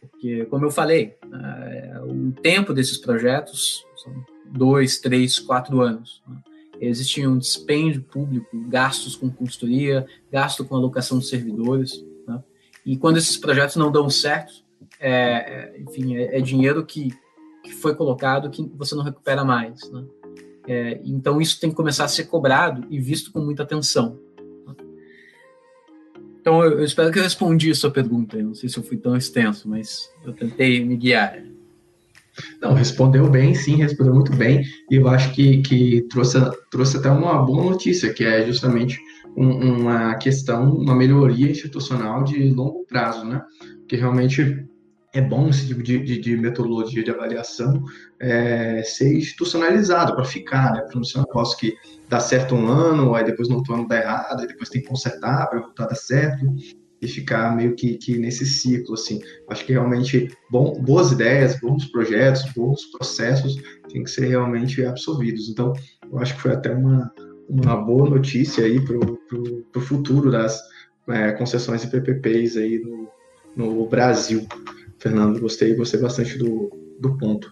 Porque, 0.00 0.44
como 0.46 0.64
eu 0.64 0.70
falei, 0.70 1.16
uh, 1.24 2.10
o 2.10 2.32
tempo 2.32 2.72
desses 2.72 2.98
projetos 2.98 3.84
são 4.02 4.12
dois, 4.46 4.98
três, 4.98 5.38
quatro 5.38 5.80
anos. 5.80 6.22
Né? 6.28 6.36
Existe 6.80 7.26
um 7.26 7.38
dispêndio 7.38 8.02
público, 8.02 8.48
gastos 8.68 9.16
com 9.16 9.30
consultoria, 9.30 10.06
gasto 10.30 10.64
com 10.64 10.76
alocação 10.76 11.18
de 11.18 11.26
servidores. 11.26 12.04
Né? 12.26 12.42
E 12.84 12.96
quando 12.96 13.16
esses 13.16 13.36
projetos 13.36 13.76
não 13.76 13.90
dão 13.90 14.10
certo, 14.10 14.64
é, 15.00 15.12
é, 15.12 15.80
enfim, 15.80 16.16
é, 16.16 16.38
é 16.38 16.40
dinheiro 16.40 16.84
que, 16.84 17.12
que, 17.64 17.72
foi 17.72 17.94
colocado 17.94 18.50
que 18.50 18.62
você 18.76 18.94
não 18.94 19.02
recupera 19.02 19.44
mais. 19.44 19.90
Né? 19.90 20.04
É, 20.66 21.00
então 21.04 21.40
isso 21.40 21.58
tem 21.60 21.70
que 21.70 21.76
começar 21.76 22.04
a 22.04 22.08
ser 22.08 22.24
cobrado 22.24 22.86
e 22.90 23.00
visto 23.00 23.32
com 23.32 23.40
muita 23.40 23.62
atenção. 23.62 24.18
Né? 24.66 24.74
Então 26.40 26.62
eu, 26.62 26.78
eu 26.78 26.84
espero 26.84 27.10
que 27.10 27.18
eu 27.18 27.22
respondi 27.22 27.70
a 27.70 27.74
sua 27.74 27.90
pergunta. 27.90 28.36
Eu 28.36 28.46
não 28.46 28.54
sei 28.54 28.68
se 28.68 28.78
eu 28.78 28.82
fui 28.82 28.96
tão 28.96 29.16
extenso, 29.16 29.68
mas 29.68 30.10
eu 30.24 30.32
tentei 30.32 30.84
me 30.84 30.96
guiar. 30.96 31.42
Não, 32.60 32.74
respondeu 32.74 33.28
bem, 33.30 33.54
sim, 33.54 33.76
respondeu 33.76 34.14
muito 34.14 34.34
bem, 34.34 34.64
e 34.90 34.96
eu 34.96 35.08
acho 35.08 35.32
que, 35.32 35.58
que 35.62 36.02
trouxe, 36.10 36.38
trouxe 36.70 36.96
até 36.96 37.08
uma 37.08 37.40
boa 37.42 37.70
notícia, 37.70 38.12
que 38.12 38.24
é 38.24 38.44
justamente 38.44 38.98
um, 39.36 39.80
uma 39.82 40.14
questão, 40.16 40.74
uma 40.74 40.94
melhoria 40.94 41.50
institucional 41.50 42.24
de 42.24 42.50
longo 42.50 42.84
prazo, 42.86 43.24
né? 43.24 43.42
Que 43.88 43.96
realmente 43.96 44.66
é 45.14 45.20
bom 45.20 45.48
esse 45.48 45.68
tipo 45.68 45.82
de, 45.82 46.00
de, 46.00 46.18
de 46.18 46.36
metodologia 46.36 47.02
de 47.04 47.10
avaliação 47.10 47.84
é, 48.18 48.82
ser 48.82 49.16
institucionalizado 49.16 50.14
para 50.14 50.24
ficar, 50.24 50.72
né? 50.72 50.80
Para 50.82 50.96
não 50.96 51.04
ser 51.04 51.18
um 51.18 51.22
negócio 51.22 51.56
que 51.56 51.72
dá 52.08 52.18
certo 52.18 52.56
um 52.56 52.66
ano, 52.66 53.14
aí 53.14 53.24
depois 53.24 53.48
no 53.48 53.56
outro 53.56 53.74
ano 53.74 53.86
dá 53.86 53.96
errado, 53.96 54.40
aí 54.40 54.48
depois 54.48 54.68
tem 54.68 54.82
que 54.82 54.88
consertar 54.88 55.48
para 55.48 55.60
voltar 55.60 55.84
a 55.84 55.88
dar 55.88 55.94
certo 55.94 56.44
e 57.00 57.06
ficar 57.06 57.54
meio 57.54 57.76
que, 57.76 57.96
que 57.96 58.18
nesse 58.18 58.44
ciclo, 58.44 58.94
assim. 58.94 59.20
Acho 59.48 59.64
que 59.64 59.72
realmente 59.72 60.28
bom, 60.50 60.72
boas 60.82 61.12
ideias, 61.12 61.60
bons 61.60 61.84
projetos, 61.86 62.42
bons 62.52 62.84
processos 62.86 63.54
têm 63.88 64.02
que 64.02 64.10
ser 64.10 64.26
realmente 64.26 64.84
absorvidos. 64.84 65.48
Então, 65.48 65.72
eu 66.10 66.18
acho 66.18 66.34
que 66.34 66.42
foi 66.42 66.52
até 66.52 66.74
uma, 66.74 67.12
uma 67.48 67.76
boa 67.76 68.10
notícia 68.10 68.64
aí 68.64 68.80
para 68.80 68.98
o 68.98 69.80
futuro 69.80 70.30
das 70.32 70.60
é, 71.08 71.30
concessões 71.32 71.84
e 71.84 71.88
PPPs 71.88 72.56
aí 72.56 72.80
no, 72.80 73.08
no 73.54 73.86
Brasil. 73.86 74.44
Fernando, 75.04 75.38
gostei, 75.38 75.74
gostei 75.74 76.00
bastante 76.00 76.38
do, 76.38 76.70
do 76.98 77.14
ponto. 77.18 77.50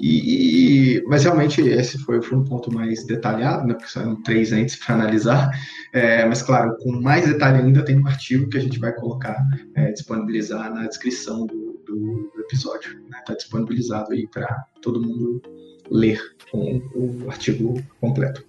E, 0.00 1.02
mas 1.08 1.24
realmente 1.24 1.60
esse 1.60 1.98
foi, 1.98 2.22
foi, 2.22 2.38
um 2.38 2.44
ponto 2.44 2.72
mais 2.72 3.04
detalhado, 3.04 3.66
né, 3.66 3.74
porque 3.74 3.90
são 3.90 4.22
três 4.22 4.52
entes 4.52 4.76
para 4.76 4.94
analisar. 4.94 5.50
É, 5.92 6.24
mas 6.24 6.40
claro, 6.40 6.76
com 6.78 6.92
mais 6.92 7.26
detalhe 7.26 7.58
ainda 7.58 7.84
tem 7.84 7.98
um 7.98 8.06
artigo 8.06 8.48
que 8.48 8.56
a 8.56 8.60
gente 8.60 8.78
vai 8.78 8.92
colocar, 8.92 9.36
é, 9.74 9.90
disponibilizar 9.90 10.72
na 10.72 10.86
descrição 10.86 11.46
do, 11.46 11.82
do, 11.84 12.30
do 12.32 12.40
episódio. 12.42 12.92
Está 12.92 13.18
né, 13.18 13.24
tá 13.26 13.34
disponibilizado 13.34 14.12
aí 14.12 14.28
para 14.28 14.46
todo 14.80 15.02
mundo 15.02 15.42
ler 15.90 16.20
o 16.54 17.28
artigo 17.28 17.82
completo. 18.00 18.44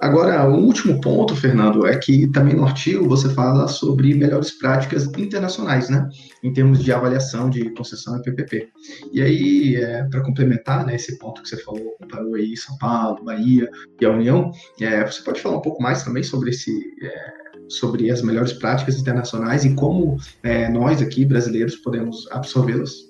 Agora, 0.00 0.48
o 0.48 0.54
último 0.54 1.00
ponto, 1.00 1.36
Fernando, 1.36 1.86
é 1.86 1.96
que 1.96 2.26
também 2.28 2.54
no 2.54 2.64
artigo 2.64 3.06
você 3.06 3.28
fala 3.28 3.68
sobre 3.68 4.14
melhores 4.14 4.52
práticas 4.52 5.06
internacionais, 5.18 5.90
né, 5.90 6.08
em 6.42 6.52
termos 6.52 6.82
de 6.82 6.92
avaliação 6.92 7.50
de 7.50 7.70
concessão 7.70 8.16
e 8.16 8.22
PPP. 8.22 8.68
E 9.12 9.20
aí, 9.20 9.76
é, 9.76 10.04
para 10.04 10.22
complementar, 10.22 10.86
né, 10.86 10.94
esse 10.94 11.18
ponto 11.18 11.42
que 11.42 11.48
você 11.48 11.58
falou, 11.58 11.96
comparou 12.00 12.34
aí 12.34 12.56
São 12.56 12.76
Paulo, 12.78 13.24
Bahia 13.24 13.68
e 14.00 14.06
a 14.06 14.10
União, 14.10 14.50
é, 14.80 15.04
você 15.04 15.22
pode 15.22 15.40
falar 15.40 15.58
um 15.58 15.62
pouco 15.62 15.82
mais 15.82 16.02
também 16.02 16.22
sobre 16.22 16.50
esse 16.50 16.70
é, 17.02 17.44
sobre 17.66 18.10
as 18.10 18.20
melhores 18.20 18.52
práticas 18.52 18.98
internacionais 18.98 19.64
e 19.64 19.74
como 19.74 20.18
é, 20.42 20.68
nós 20.68 21.00
aqui 21.00 21.24
brasileiros 21.24 21.76
podemos 21.76 22.30
absorvê-las? 22.30 23.08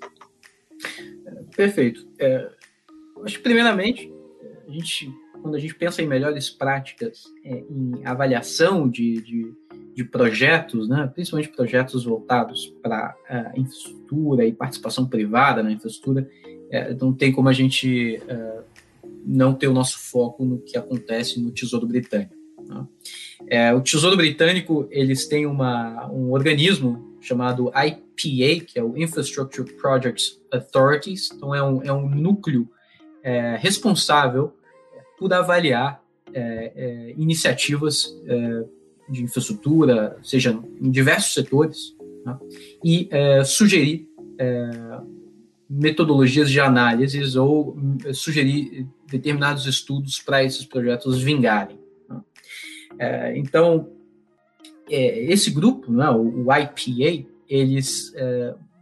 Perfeito. 1.57 2.07
É, 2.19 2.49
acho 3.25 3.37
que 3.37 3.43
primeiramente 3.43 4.13
a 4.67 4.71
gente, 4.71 5.13
quando 5.41 5.55
a 5.55 5.59
gente 5.59 5.75
pensa 5.75 6.03
em 6.03 6.07
melhores 6.07 6.51
práticas 6.51 7.25
é, 7.45 7.65
em 7.69 8.05
avaliação 8.05 8.89
de, 8.89 9.21
de, 9.23 9.55
de, 9.95 10.05
projetos, 10.05 10.89
né, 10.89 11.11
principalmente 11.15 11.51
projetos 11.51 12.05
voltados 12.05 12.75
para 12.83 13.15
uh, 13.31 13.61
infraestrutura 13.61 14.47
e 14.47 14.53
participação 14.53 15.07
privada 15.07 15.63
na 15.63 15.73
infraestrutura, 15.73 16.29
é, 16.71 16.95
não 16.95 17.13
tem 17.13 17.33
como 17.33 17.49
a 17.49 17.53
gente 17.53 18.21
uh, 18.25 18.65
não 19.25 19.55
ter 19.55 19.69
o 19.69 19.73
nosso 19.73 19.99
foco 19.99 20.45
no 20.45 20.59
que 20.59 20.77
acontece 20.77 21.41
no 21.41 21.51
Tesouro 21.51 21.87
Britânico. 21.87 22.35
Né? 22.67 22.87
É, 23.47 23.75
o 23.75 23.81
Tesouro 23.81 24.17
Britânico 24.17 24.87
eles 24.91 25.27
têm 25.27 25.47
uma, 25.47 26.11
um 26.11 26.33
organismo 26.33 27.17
chamado 27.21 27.69
IPA, 27.69 28.65
que 28.67 28.79
é 28.79 28.83
o 28.83 28.97
Infrastructure 28.97 29.71
Projects 29.75 30.41
Authorities, 30.53 31.31
então 31.33 31.55
é 31.55 31.63
um, 31.63 31.83
é 31.83 31.93
um 31.93 32.09
núcleo 32.09 32.69
é, 33.25 33.57
responsável 33.57 34.55
por 35.19 35.33
avaliar 35.33 36.05
é, 36.35 36.73
é, 36.77 37.15
iniciativas 37.17 38.15
é, 38.27 38.65
de 39.09 39.23
infraestrutura, 39.23 40.19
seja 40.23 40.59
em 40.81 40.91
diversos 40.91 41.33
setores, 41.33 41.97
né, 42.25 42.39
e 42.85 43.09
é, 43.11 43.43
sugerir 43.43 44.09
é, 44.39 45.01
metodologias 45.69 46.51
de 46.51 46.61
análises 46.61 47.37
ou 47.37 47.77
sugerir 48.13 48.87
determinados 49.11 49.67
estudos 49.67 50.21
para 50.21 50.45
esses 50.45 50.67
projetos 50.67 51.23
vingarem. 51.23 51.79
Né. 52.09 53.39
então, 53.39 53.89
esse 54.89 55.51
grupo, 55.51 55.91
né, 55.91 56.11
o, 56.11 56.47
IPA, 56.53 57.27
eles 57.49 58.13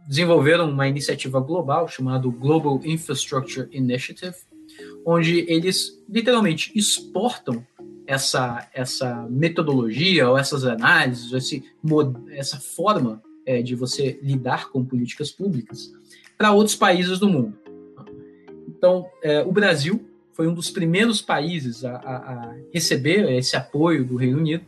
desenvolveram 0.07 0.69
uma 0.69 0.87
iniciativa 0.87 1.39
global 1.39 1.87
chamada 1.87 2.27
Global 2.27 2.81
Infrastructure 2.83 3.67
Initiative, 3.71 4.35
onde 5.05 5.45
eles 5.49 6.01
literalmente 6.09 6.71
exportam 6.75 7.65
essa, 8.05 8.67
essa 8.73 9.27
metodologia 9.29 10.29
ou 10.29 10.37
essas 10.37 10.65
análises, 10.65 11.31
esse, 11.31 11.63
essa 12.31 12.59
forma 12.59 13.21
é, 13.45 13.61
de 13.61 13.75
você 13.75 14.19
lidar 14.21 14.69
com 14.69 14.83
políticas 14.83 15.31
públicas 15.31 15.91
para 16.37 16.51
outros 16.51 16.75
países 16.75 17.19
do 17.19 17.29
mundo. 17.29 17.57
Então, 18.67 19.05
é, 19.21 19.41
o 19.41 19.51
Brasil 19.51 20.05
foi 20.33 20.47
um 20.47 20.53
dos 20.53 20.69
primeiros 20.69 21.21
países 21.21 21.85
a, 21.85 21.95
a, 21.95 22.15
a 22.15 22.55
receber 22.73 23.31
esse 23.33 23.55
apoio 23.55 24.03
do 24.03 24.15
Reino 24.15 24.39
Unido. 24.39 24.65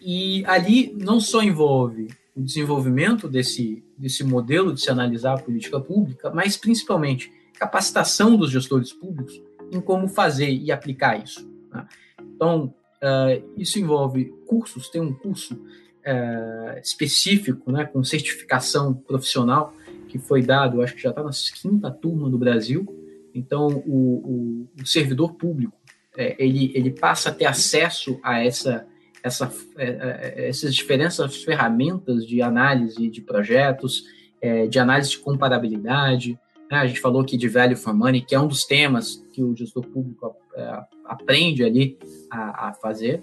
E 0.00 0.42
ali 0.46 0.92
não 0.98 1.20
só 1.20 1.42
envolve 1.42 2.08
o 2.34 2.40
desenvolvimento 2.40 3.28
desse, 3.28 3.82
desse 4.00 4.24
modelo 4.24 4.72
de 4.72 4.80
se 4.80 4.90
analisar 4.90 5.34
a 5.34 5.42
política 5.42 5.78
pública, 5.78 6.30
mas 6.30 6.56
principalmente 6.56 7.30
capacitação 7.58 8.36
dos 8.36 8.50
gestores 8.50 8.92
públicos 8.92 9.40
em 9.70 9.80
como 9.80 10.08
fazer 10.08 10.50
e 10.50 10.72
aplicar 10.72 11.22
isso. 11.22 11.46
Né? 11.70 11.86
Então, 12.34 12.74
uh, 13.02 13.52
isso 13.56 13.78
envolve 13.78 14.32
cursos, 14.46 14.88
tem 14.88 15.00
um 15.00 15.12
curso 15.12 15.54
uh, 15.54 16.78
específico, 16.82 17.70
né, 17.70 17.84
com 17.84 18.02
certificação 18.02 18.94
profissional, 18.94 19.74
que 20.08 20.18
foi 20.18 20.42
dado, 20.42 20.82
acho 20.82 20.94
que 20.94 21.02
já 21.02 21.10
está 21.10 21.22
na 21.22 21.30
quinta 21.30 21.90
turma 21.90 22.28
do 22.28 22.38
Brasil. 22.38 22.86
Então, 23.34 23.68
o, 23.86 24.66
o, 24.76 24.82
o 24.82 24.86
servidor 24.86 25.34
público, 25.34 25.76
é, 26.16 26.34
ele, 26.42 26.72
ele 26.74 26.90
passa 26.90 27.28
a 27.28 27.32
ter 27.32 27.44
acesso 27.44 28.18
a 28.22 28.42
essa, 28.42 28.86
essa, 29.22 29.52
é, 29.76 29.86
é, 29.86 30.48
essas 30.48 30.74
diferentes 30.74 31.18
ferramentas 31.42 32.26
de 32.26 32.40
análise 32.42 33.08
de 33.08 33.20
projetos, 33.20 34.04
é, 34.40 34.66
de 34.66 34.78
análise 34.78 35.10
de 35.10 35.18
comparabilidade. 35.18 36.38
Né? 36.70 36.78
A 36.78 36.86
gente 36.86 37.00
falou 37.00 37.22
aqui 37.22 37.36
de 37.36 37.48
value 37.48 37.76
for 37.76 37.94
money, 37.94 38.22
que 38.22 38.34
é 38.34 38.40
um 38.40 38.48
dos 38.48 38.64
temas 38.64 39.22
que 39.32 39.42
o 39.42 39.54
gestor 39.54 39.86
público 39.86 40.34
é, 40.54 40.82
aprende 41.04 41.64
ali 41.64 41.98
a, 42.30 42.72
fazer. 42.72 43.22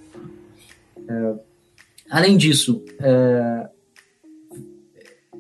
É, 1.08 1.36
além 2.10 2.38
disso, 2.38 2.84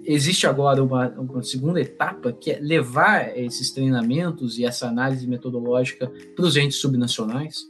existe 0.04 0.48
agora 0.48 0.82
uma, 0.82 1.10
uma, 1.10 1.43
segunda 1.43 1.82
etapa, 1.82 2.32
que 2.32 2.52
é 2.52 2.60
levar 2.60 3.38
esses 3.38 3.72
treinamentos 3.72 4.58
e 4.58 4.65
essa 4.65 4.88
análise 4.88 5.28
metodológica 5.28 6.12
para 6.36 6.46
os 6.46 6.56
entes 6.56 6.78
subnacionais, 6.78 7.65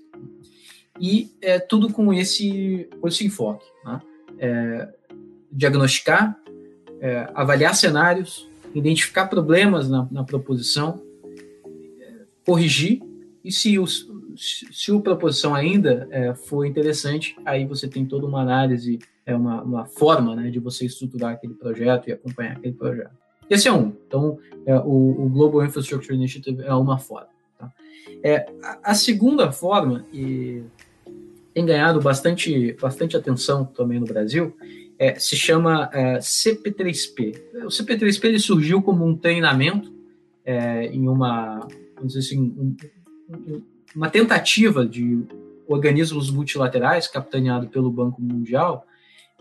e 1.00 1.32
é, 1.42 1.60
tudo 1.60 1.92
com 1.92 2.14
esse, 2.14 2.90
com 3.00 3.08
esse 3.08 3.26
enfoque. 3.26 3.66
Né? 3.86 4.02
É, 4.40 4.94
diagnosticar, 5.52 6.38
é, 7.00 7.30
avaliar 7.34 7.76
cenários, 7.76 8.48
identificar 8.74 9.28
problemas 9.28 9.90
na, 9.90 10.08
na 10.12 10.24
proposição, 10.24 11.02
é, 12.00 12.26
corrigir, 12.46 13.02
e 13.44 13.52
se, 13.52 13.80
os, 13.80 14.12
se 14.36 14.92
a 14.92 15.00
proposição 15.00 15.56
ainda 15.56 16.08
é, 16.12 16.34
for 16.34 16.66
interessante, 16.66 17.36
aí 17.46 17.66
você 17.66 17.88
tem 17.88 18.06
toda 18.06 18.26
uma 18.26 18.42
análise, 18.42 19.00
é 19.26 19.36
uma, 19.36 19.62
uma 19.62 19.86
forma 19.86 20.36
né, 20.36 20.50
de 20.50 20.60
você 20.60 20.86
estruturar 20.86 21.34
aquele 21.34 21.54
projeto 21.54 22.10
e 22.10 22.14
acompanhar 22.14 22.58
aquele 22.58 22.74
projeto. 22.74 23.12
Esse 23.50 23.68
é 23.68 23.72
um. 23.72 23.94
Então, 24.06 24.38
é, 24.66 24.76
o, 24.78 25.26
o, 25.26 25.30
Global 25.30 25.64
Infrastructure 25.64 26.14
Initiative 26.14 26.62
é 26.64 26.74
uma 26.74 26.98
forma. 26.98 27.30
Tá? 27.58 27.72
É, 28.24 28.46
a, 28.62 28.92
a, 28.92 28.96
segunda 28.96 29.52
forma, 29.52 30.06
e 30.14 30.64
tem 31.58 31.66
ganhado 31.66 32.00
bastante, 32.00 32.74
bastante 32.74 33.18
atenção 33.18 33.66
também 33.66 34.00
no 34.00 34.06
Brasil, 34.06 34.56
é, 35.00 35.18
se 35.18 35.36
chama 35.36 35.90
é, 35.92 36.20
CP3P. 36.20 37.36
O 37.64 37.70
CP3P 37.70 38.26
ele 38.26 38.38
surgiu 38.38 38.80
como 38.80 39.04
um 39.04 39.18
treinamento 39.18 39.92
é, 40.46 40.86
em 40.86 41.08
uma, 41.08 41.68
vamos 41.96 42.14
dizer 42.14 42.20
assim, 42.20 42.40
um, 42.40 42.78
um, 43.28 43.64
uma 43.96 44.08
tentativa 44.08 44.86
de 44.86 45.24
organismos 45.68 46.30
multilaterais, 46.30 47.08
capitaneado 47.08 47.68
pelo 47.70 47.90
Banco 47.90 48.22
Mundial, 48.22 48.86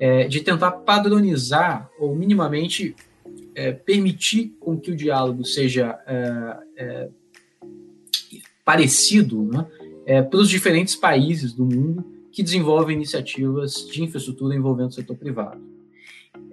é, 0.01 0.27
de 0.27 0.41
tentar 0.41 0.71
padronizar 0.71 1.91
ou 1.99 2.17
minimamente 2.17 2.97
é, 3.55 3.73
permitir 3.73 4.57
com 4.59 4.81
que 4.81 4.91
o 4.91 4.97
diálogo 4.97 5.45
seja 5.45 5.99
é, 6.77 7.11
parecido, 8.65 9.43
né? 9.43 9.67
É, 10.07 10.23
para 10.23 10.39
os 10.39 10.49
diferentes 10.49 10.95
países 10.95 11.53
do 11.53 11.65
mundo 11.65 12.05
que 12.31 12.43
desenvolvem 12.43 12.97
iniciativas 12.97 13.87
de 13.91 14.03
infraestrutura 14.03 14.55
envolvendo 14.55 14.91
o 14.91 14.93
setor 14.93 15.17
privado. 15.17 15.61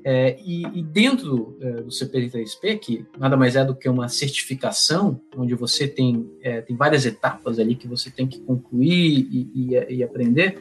É, 0.06 0.38
e, 0.46 0.64
e, 0.74 0.84
dentro 0.84 1.58
é, 1.62 1.72
do 1.82 1.90
CP3P, 1.90 2.80
que 2.80 3.06
nada 3.18 3.38
mais 3.38 3.56
é 3.56 3.64
do 3.64 3.74
que 3.74 3.88
uma 3.88 4.10
certificação, 4.10 5.20
onde 5.38 5.56
você 5.56 5.88
tem, 5.88 6.30
é, 6.42 6.62
tem 6.62 6.76
várias 6.76 7.06
etapas 7.06 7.58
ali 7.58 7.76
que 7.76 7.88
você 7.88 8.10
tem 8.12 8.28
que 8.28 8.40
concluir 8.42 8.92
e, 8.92 9.52
e, 9.56 9.96
e 9.96 10.04
aprender, 10.04 10.58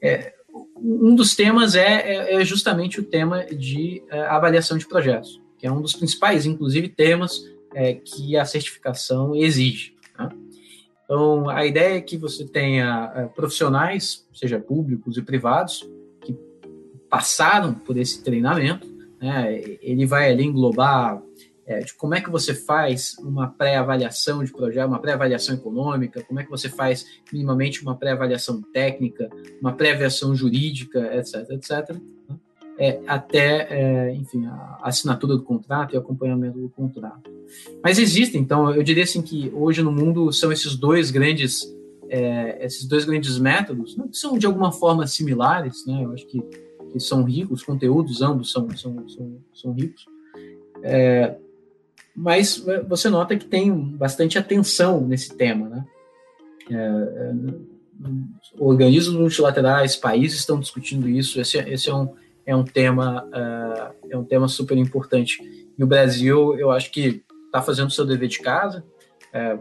é, 0.00 0.34
um 0.76 1.14
dos 1.14 1.34
temas 1.34 1.74
é, 1.74 2.34
é, 2.34 2.44
justamente 2.44 3.00
o 3.00 3.04
tema 3.04 3.46
de 3.46 4.02
avaliação 4.28 4.76
de 4.76 4.86
projetos, 4.86 5.40
que 5.56 5.66
é 5.66 5.72
um 5.72 5.80
dos 5.80 5.94
principais, 5.94 6.44
inclusive, 6.44 6.88
temas 6.88 7.40
que 8.04 8.36
a 8.36 8.44
certificação 8.44 9.34
exige. 9.34 9.91
Então, 11.12 11.50
a 11.50 11.66
ideia 11.66 11.98
é 11.98 12.00
que 12.00 12.16
você 12.16 12.42
tenha 12.42 13.12
é, 13.14 13.26
profissionais, 13.26 14.26
seja 14.32 14.58
públicos 14.58 15.18
e 15.18 15.22
privados, 15.22 15.86
que 16.22 16.34
passaram 17.10 17.74
por 17.74 17.98
esse 17.98 18.24
treinamento. 18.24 18.88
Né? 19.20 19.62
Ele 19.82 20.06
vai 20.06 20.30
ali 20.30 20.44
englobar 20.44 21.22
é, 21.66 21.80
de 21.80 21.92
como 21.92 22.14
é 22.14 22.20
que 22.22 22.30
você 22.30 22.54
faz 22.54 23.14
uma 23.18 23.46
pré-avaliação 23.46 24.42
de 24.42 24.50
projeto, 24.50 24.88
uma 24.88 25.02
pré-avaliação 25.02 25.54
econômica, 25.54 26.22
como 26.22 26.40
é 26.40 26.44
que 26.44 26.50
você 26.50 26.70
faz 26.70 27.04
minimamente 27.30 27.82
uma 27.82 27.94
pré-avaliação 27.94 28.62
técnica, 28.72 29.28
uma 29.60 29.74
pré-avaliação 29.74 30.34
jurídica, 30.34 31.14
etc, 31.14 31.50
etc. 31.50 31.90
Né? 32.26 32.36
É, 32.82 33.00
até, 33.06 33.68
é, 33.70 34.14
enfim, 34.14 34.44
a 34.44 34.80
assinatura 34.82 35.36
do 35.36 35.44
contrato 35.44 35.94
e 35.94 35.96
acompanhamento 35.96 36.58
do 36.58 36.68
contrato. 36.68 37.30
Mas 37.80 37.96
existem, 37.96 38.40
então, 38.40 38.74
eu 38.74 38.82
diria 38.82 39.04
assim 39.04 39.22
que 39.22 39.52
hoje 39.54 39.84
no 39.84 39.92
mundo 39.92 40.32
são 40.32 40.50
esses 40.50 40.74
dois 40.74 41.12
grandes, 41.12 41.62
é, 42.08 42.66
esses 42.66 42.84
dois 42.84 43.04
grandes 43.04 43.38
métodos, 43.38 43.96
né, 43.96 44.06
que 44.10 44.16
são 44.16 44.36
de 44.36 44.46
alguma 44.46 44.72
forma 44.72 45.06
similares, 45.06 45.86
né, 45.86 46.02
eu 46.02 46.10
acho 46.12 46.26
que, 46.26 46.42
que 46.92 46.98
são 46.98 47.22
ricos, 47.22 47.60
os 47.60 47.64
conteúdos 47.64 48.20
ambos 48.20 48.50
são, 48.50 48.68
são, 48.76 49.08
são, 49.08 49.36
são 49.54 49.72
ricos, 49.72 50.04
é, 50.82 51.36
mas 52.16 52.64
você 52.88 53.08
nota 53.08 53.36
que 53.36 53.46
tem 53.46 53.72
bastante 53.72 54.36
atenção 54.36 55.00
nesse 55.06 55.34
tema, 55.36 55.68
né? 55.68 55.84
É, 56.68 56.74
é, 56.74 57.34
organismos 58.58 59.16
multilaterais, 59.16 59.96
países 59.96 60.40
estão 60.40 60.60
discutindo 60.60 61.08
isso. 61.08 61.40
Esse, 61.40 61.56
esse 61.58 61.88
é 61.88 61.94
um, 61.94 62.12
é 62.44 62.54
um 62.54 62.64
tema 62.64 63.24
uh, 63.26 63.94
é 64.10 64.16
um 64.16 64.24
tema 64.24 64.48
super 64.48 64.76
importante. 64.76 65.40
E 65.76 65.82
o 65.82 65.86
Brasil, 65.86 66.58
eu 66.58 66.70
acho 66.70 66.90
que 66.90 67.22
está 67.46 67.62
fazendo 67.62 67.88
o 67.88 67.92
seu 67.92 68.04
dever 68.04 68.28
de 68.28 68.40
casa. 68.40 68.84
É, 69.32 69.54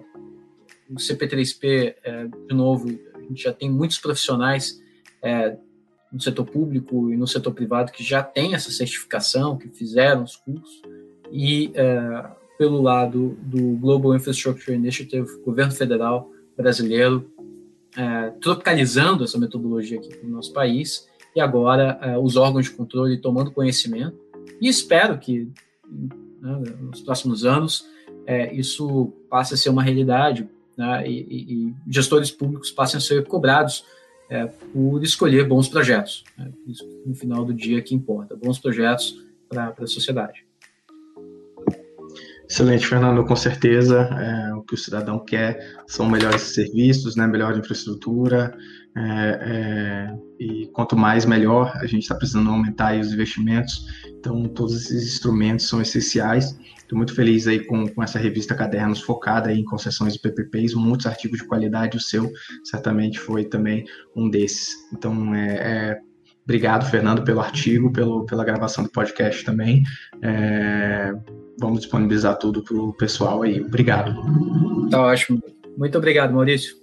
o 0.90 0.96
CP3P, 0.96 1.96
é, 2.04 2.28
de 2.28 2.54
novo, 2.54 2.90
a 3.16 3.22
gente 3.22 3.44
já 3.44 3.54
tem 3.54 3.70
muitos 3.70 3.98
profissionais 3.98 4.82
no 6.12 6.20
setor 6.20 6.46
público 6.46 7.12
e 7.14 7.16
no 7.16 7.28
setor 7.28 7.54
privado 7.54 7.92
que 7.92 8.04
já 8.04 8.24
têm 8.24 8.56
essa 8.56 8.72
certificação, 8.72 9.58
que 9.58 9.70
fizeram 9.70 10.24
os 10.24 10.36
cursos. 10.36 10.82
E 11.32 11.72
pelo 12.58 12.82
lado 12.82 13.38
do 13.42 13.78
Global 13.78 14.16
Infrastructure 14.16 14.76
Initiative, 14.76 15.28
governo 15.46 15.72
federal 15.72 16.30
brasileiro, 16.58 17.32
tropicalizando 18.42 19.24
essa 19.24 19.38
metodologia 19.38 20.00
aqui 20.00 20.10
para 20.18 20.28
o 20.28 20.32
nosso 20.32 20.52
país 20.52 21.08
e 21.36 21.40
agora 21.40 22.00
uh, 22.02 22.24
os 22.24 22.36
órgãos 22.36 22.66
de 22.66 22.72
controle 22.72 23.18
tomando 23.18 23.52
conhecimento. 23.52 24.18
E 24.60 24.68
espero 24.68 25.18
que 25.18 25.52
né, 26.42 26.62
nos 26.80 27.02
próximos 27.02 27.46
anos 27.46 27.86
é, 28.26 28.54
isso 28.54 29.14
passe 29.30 29.54
a 29.54 29.58
ser 29.58 29.70
uma 29.70 29.84
realidade 29.84 30.48
né, 30.78 31.08
e, 31.08 31.70
e, 31.70 31.74
gestores 31.88 32.32
públicos 32.32 32.72
passem 32.72 32.98
a 32.98 33.02
ser 33.02 33.26
cobrados 33.26 33.86
é, 34.30 34.46
por 34.46 35.04
escolher 35.04 35.48
bons 35.48 35.68
projetos. 35.68 36.24
Né, 36.38 36.52
isso 36.68 36.86
no 37.06 37.16
final 37.16 37.46
do 37.46 37.54
dia 37.54 37.82
que 37.82 37.96
importa, 37.96 38.36
bons 38.36 38.60
projetos 38.60 39.22
para 39.50 39.74
a 39.78 39.88
sociedade. 39.88 40.46
Excelente, 42.50 42.86
Fernando, 42.86 43.24
com 43.24 43.36
certeza. 43.36 44.02
É, 44.02 44.54
o 44.54 44.62
que 44.62 44.74
o 44.74 44.78
cidadão 44.78 45.20
quer 45.20 45.78
são 45.88 46.10
melhores 46.10 46.42
serviços, 46.42 47.16
né, 47.16 47.26
melhor 47.26 47.58
infraestrutura, 47.58 48.58
é, 48.96 49.40
é, 49.42 50.16
e 50.40 50.68
quanto 50.74 50.98
mais 50.98 51.26
melhor, 51.26 51.72
a 51.78 51.86
gente 51.86 52.04
está 52.04 52.16
precisando 52.16 52.50
aumentar 52.50 52.98
os 53.00 53.14
investimentos, 53.14 53.86
então 54.18 54.44
todos 54.50 54.76
esses 54.76 55.14
instrumentos 55.14 55.68
são 55.68 55.82
essenciais. 55.82 56.58
Estou 56.78 56.98
muito 56.98 57.16
feliz 57.16 57.48
aí 57.48 57.64
com, 57.66 57.88
com 57.88 58.04
essa 58.04 58.20
revista 58.20 58.54
Cadernos 58.54 59.00
focada 59.00 59.54
em 59.54 59.64
concessões 59.64 60.14
de 60.14 60.20
PPPs, 60.20 60.74
muitos 60.74 61.06
artigos 61.06 61.40
de 61.40 61.48
qualidade, 61.48 61.96
o 61.96 62.02
seu 62.02 62.30
certamente 62.66 63.18
foi 63.18 63.46
também 63.46 63.86
um 64.16 64.30
desses. 64.30 64.76
Então, 64.94 65.34
é, 65.34 65.56
é 65.56 66.00
obrigado, 66.44 66.90
Fernando, 66.90 67.24
pelo 67.24 67.40
artigo, 67.40 67.94
pelo, 67.94 68.26
pela 68.26 68.44
gravação 68.44 68.84
do 68.84 68.92
podcast 68.92 69.46
também. 69.46 69.84
É, 70.22 71.14
vamos 71.62 71.80
disponibilizar 71.80 72.38
tudo 72.38 72.62
para 72.62 72.76
o 72.76 72.92
pessoal 72.94 73.44
aí. 73.44 73.62
Obrigado. 73.62 74.14
Tá 74.90 75.02
ótimo. 75.02 75.42
Muito 75.78 75.98
obrigado, 75.98 76.34
Maurício. 76.34 76.76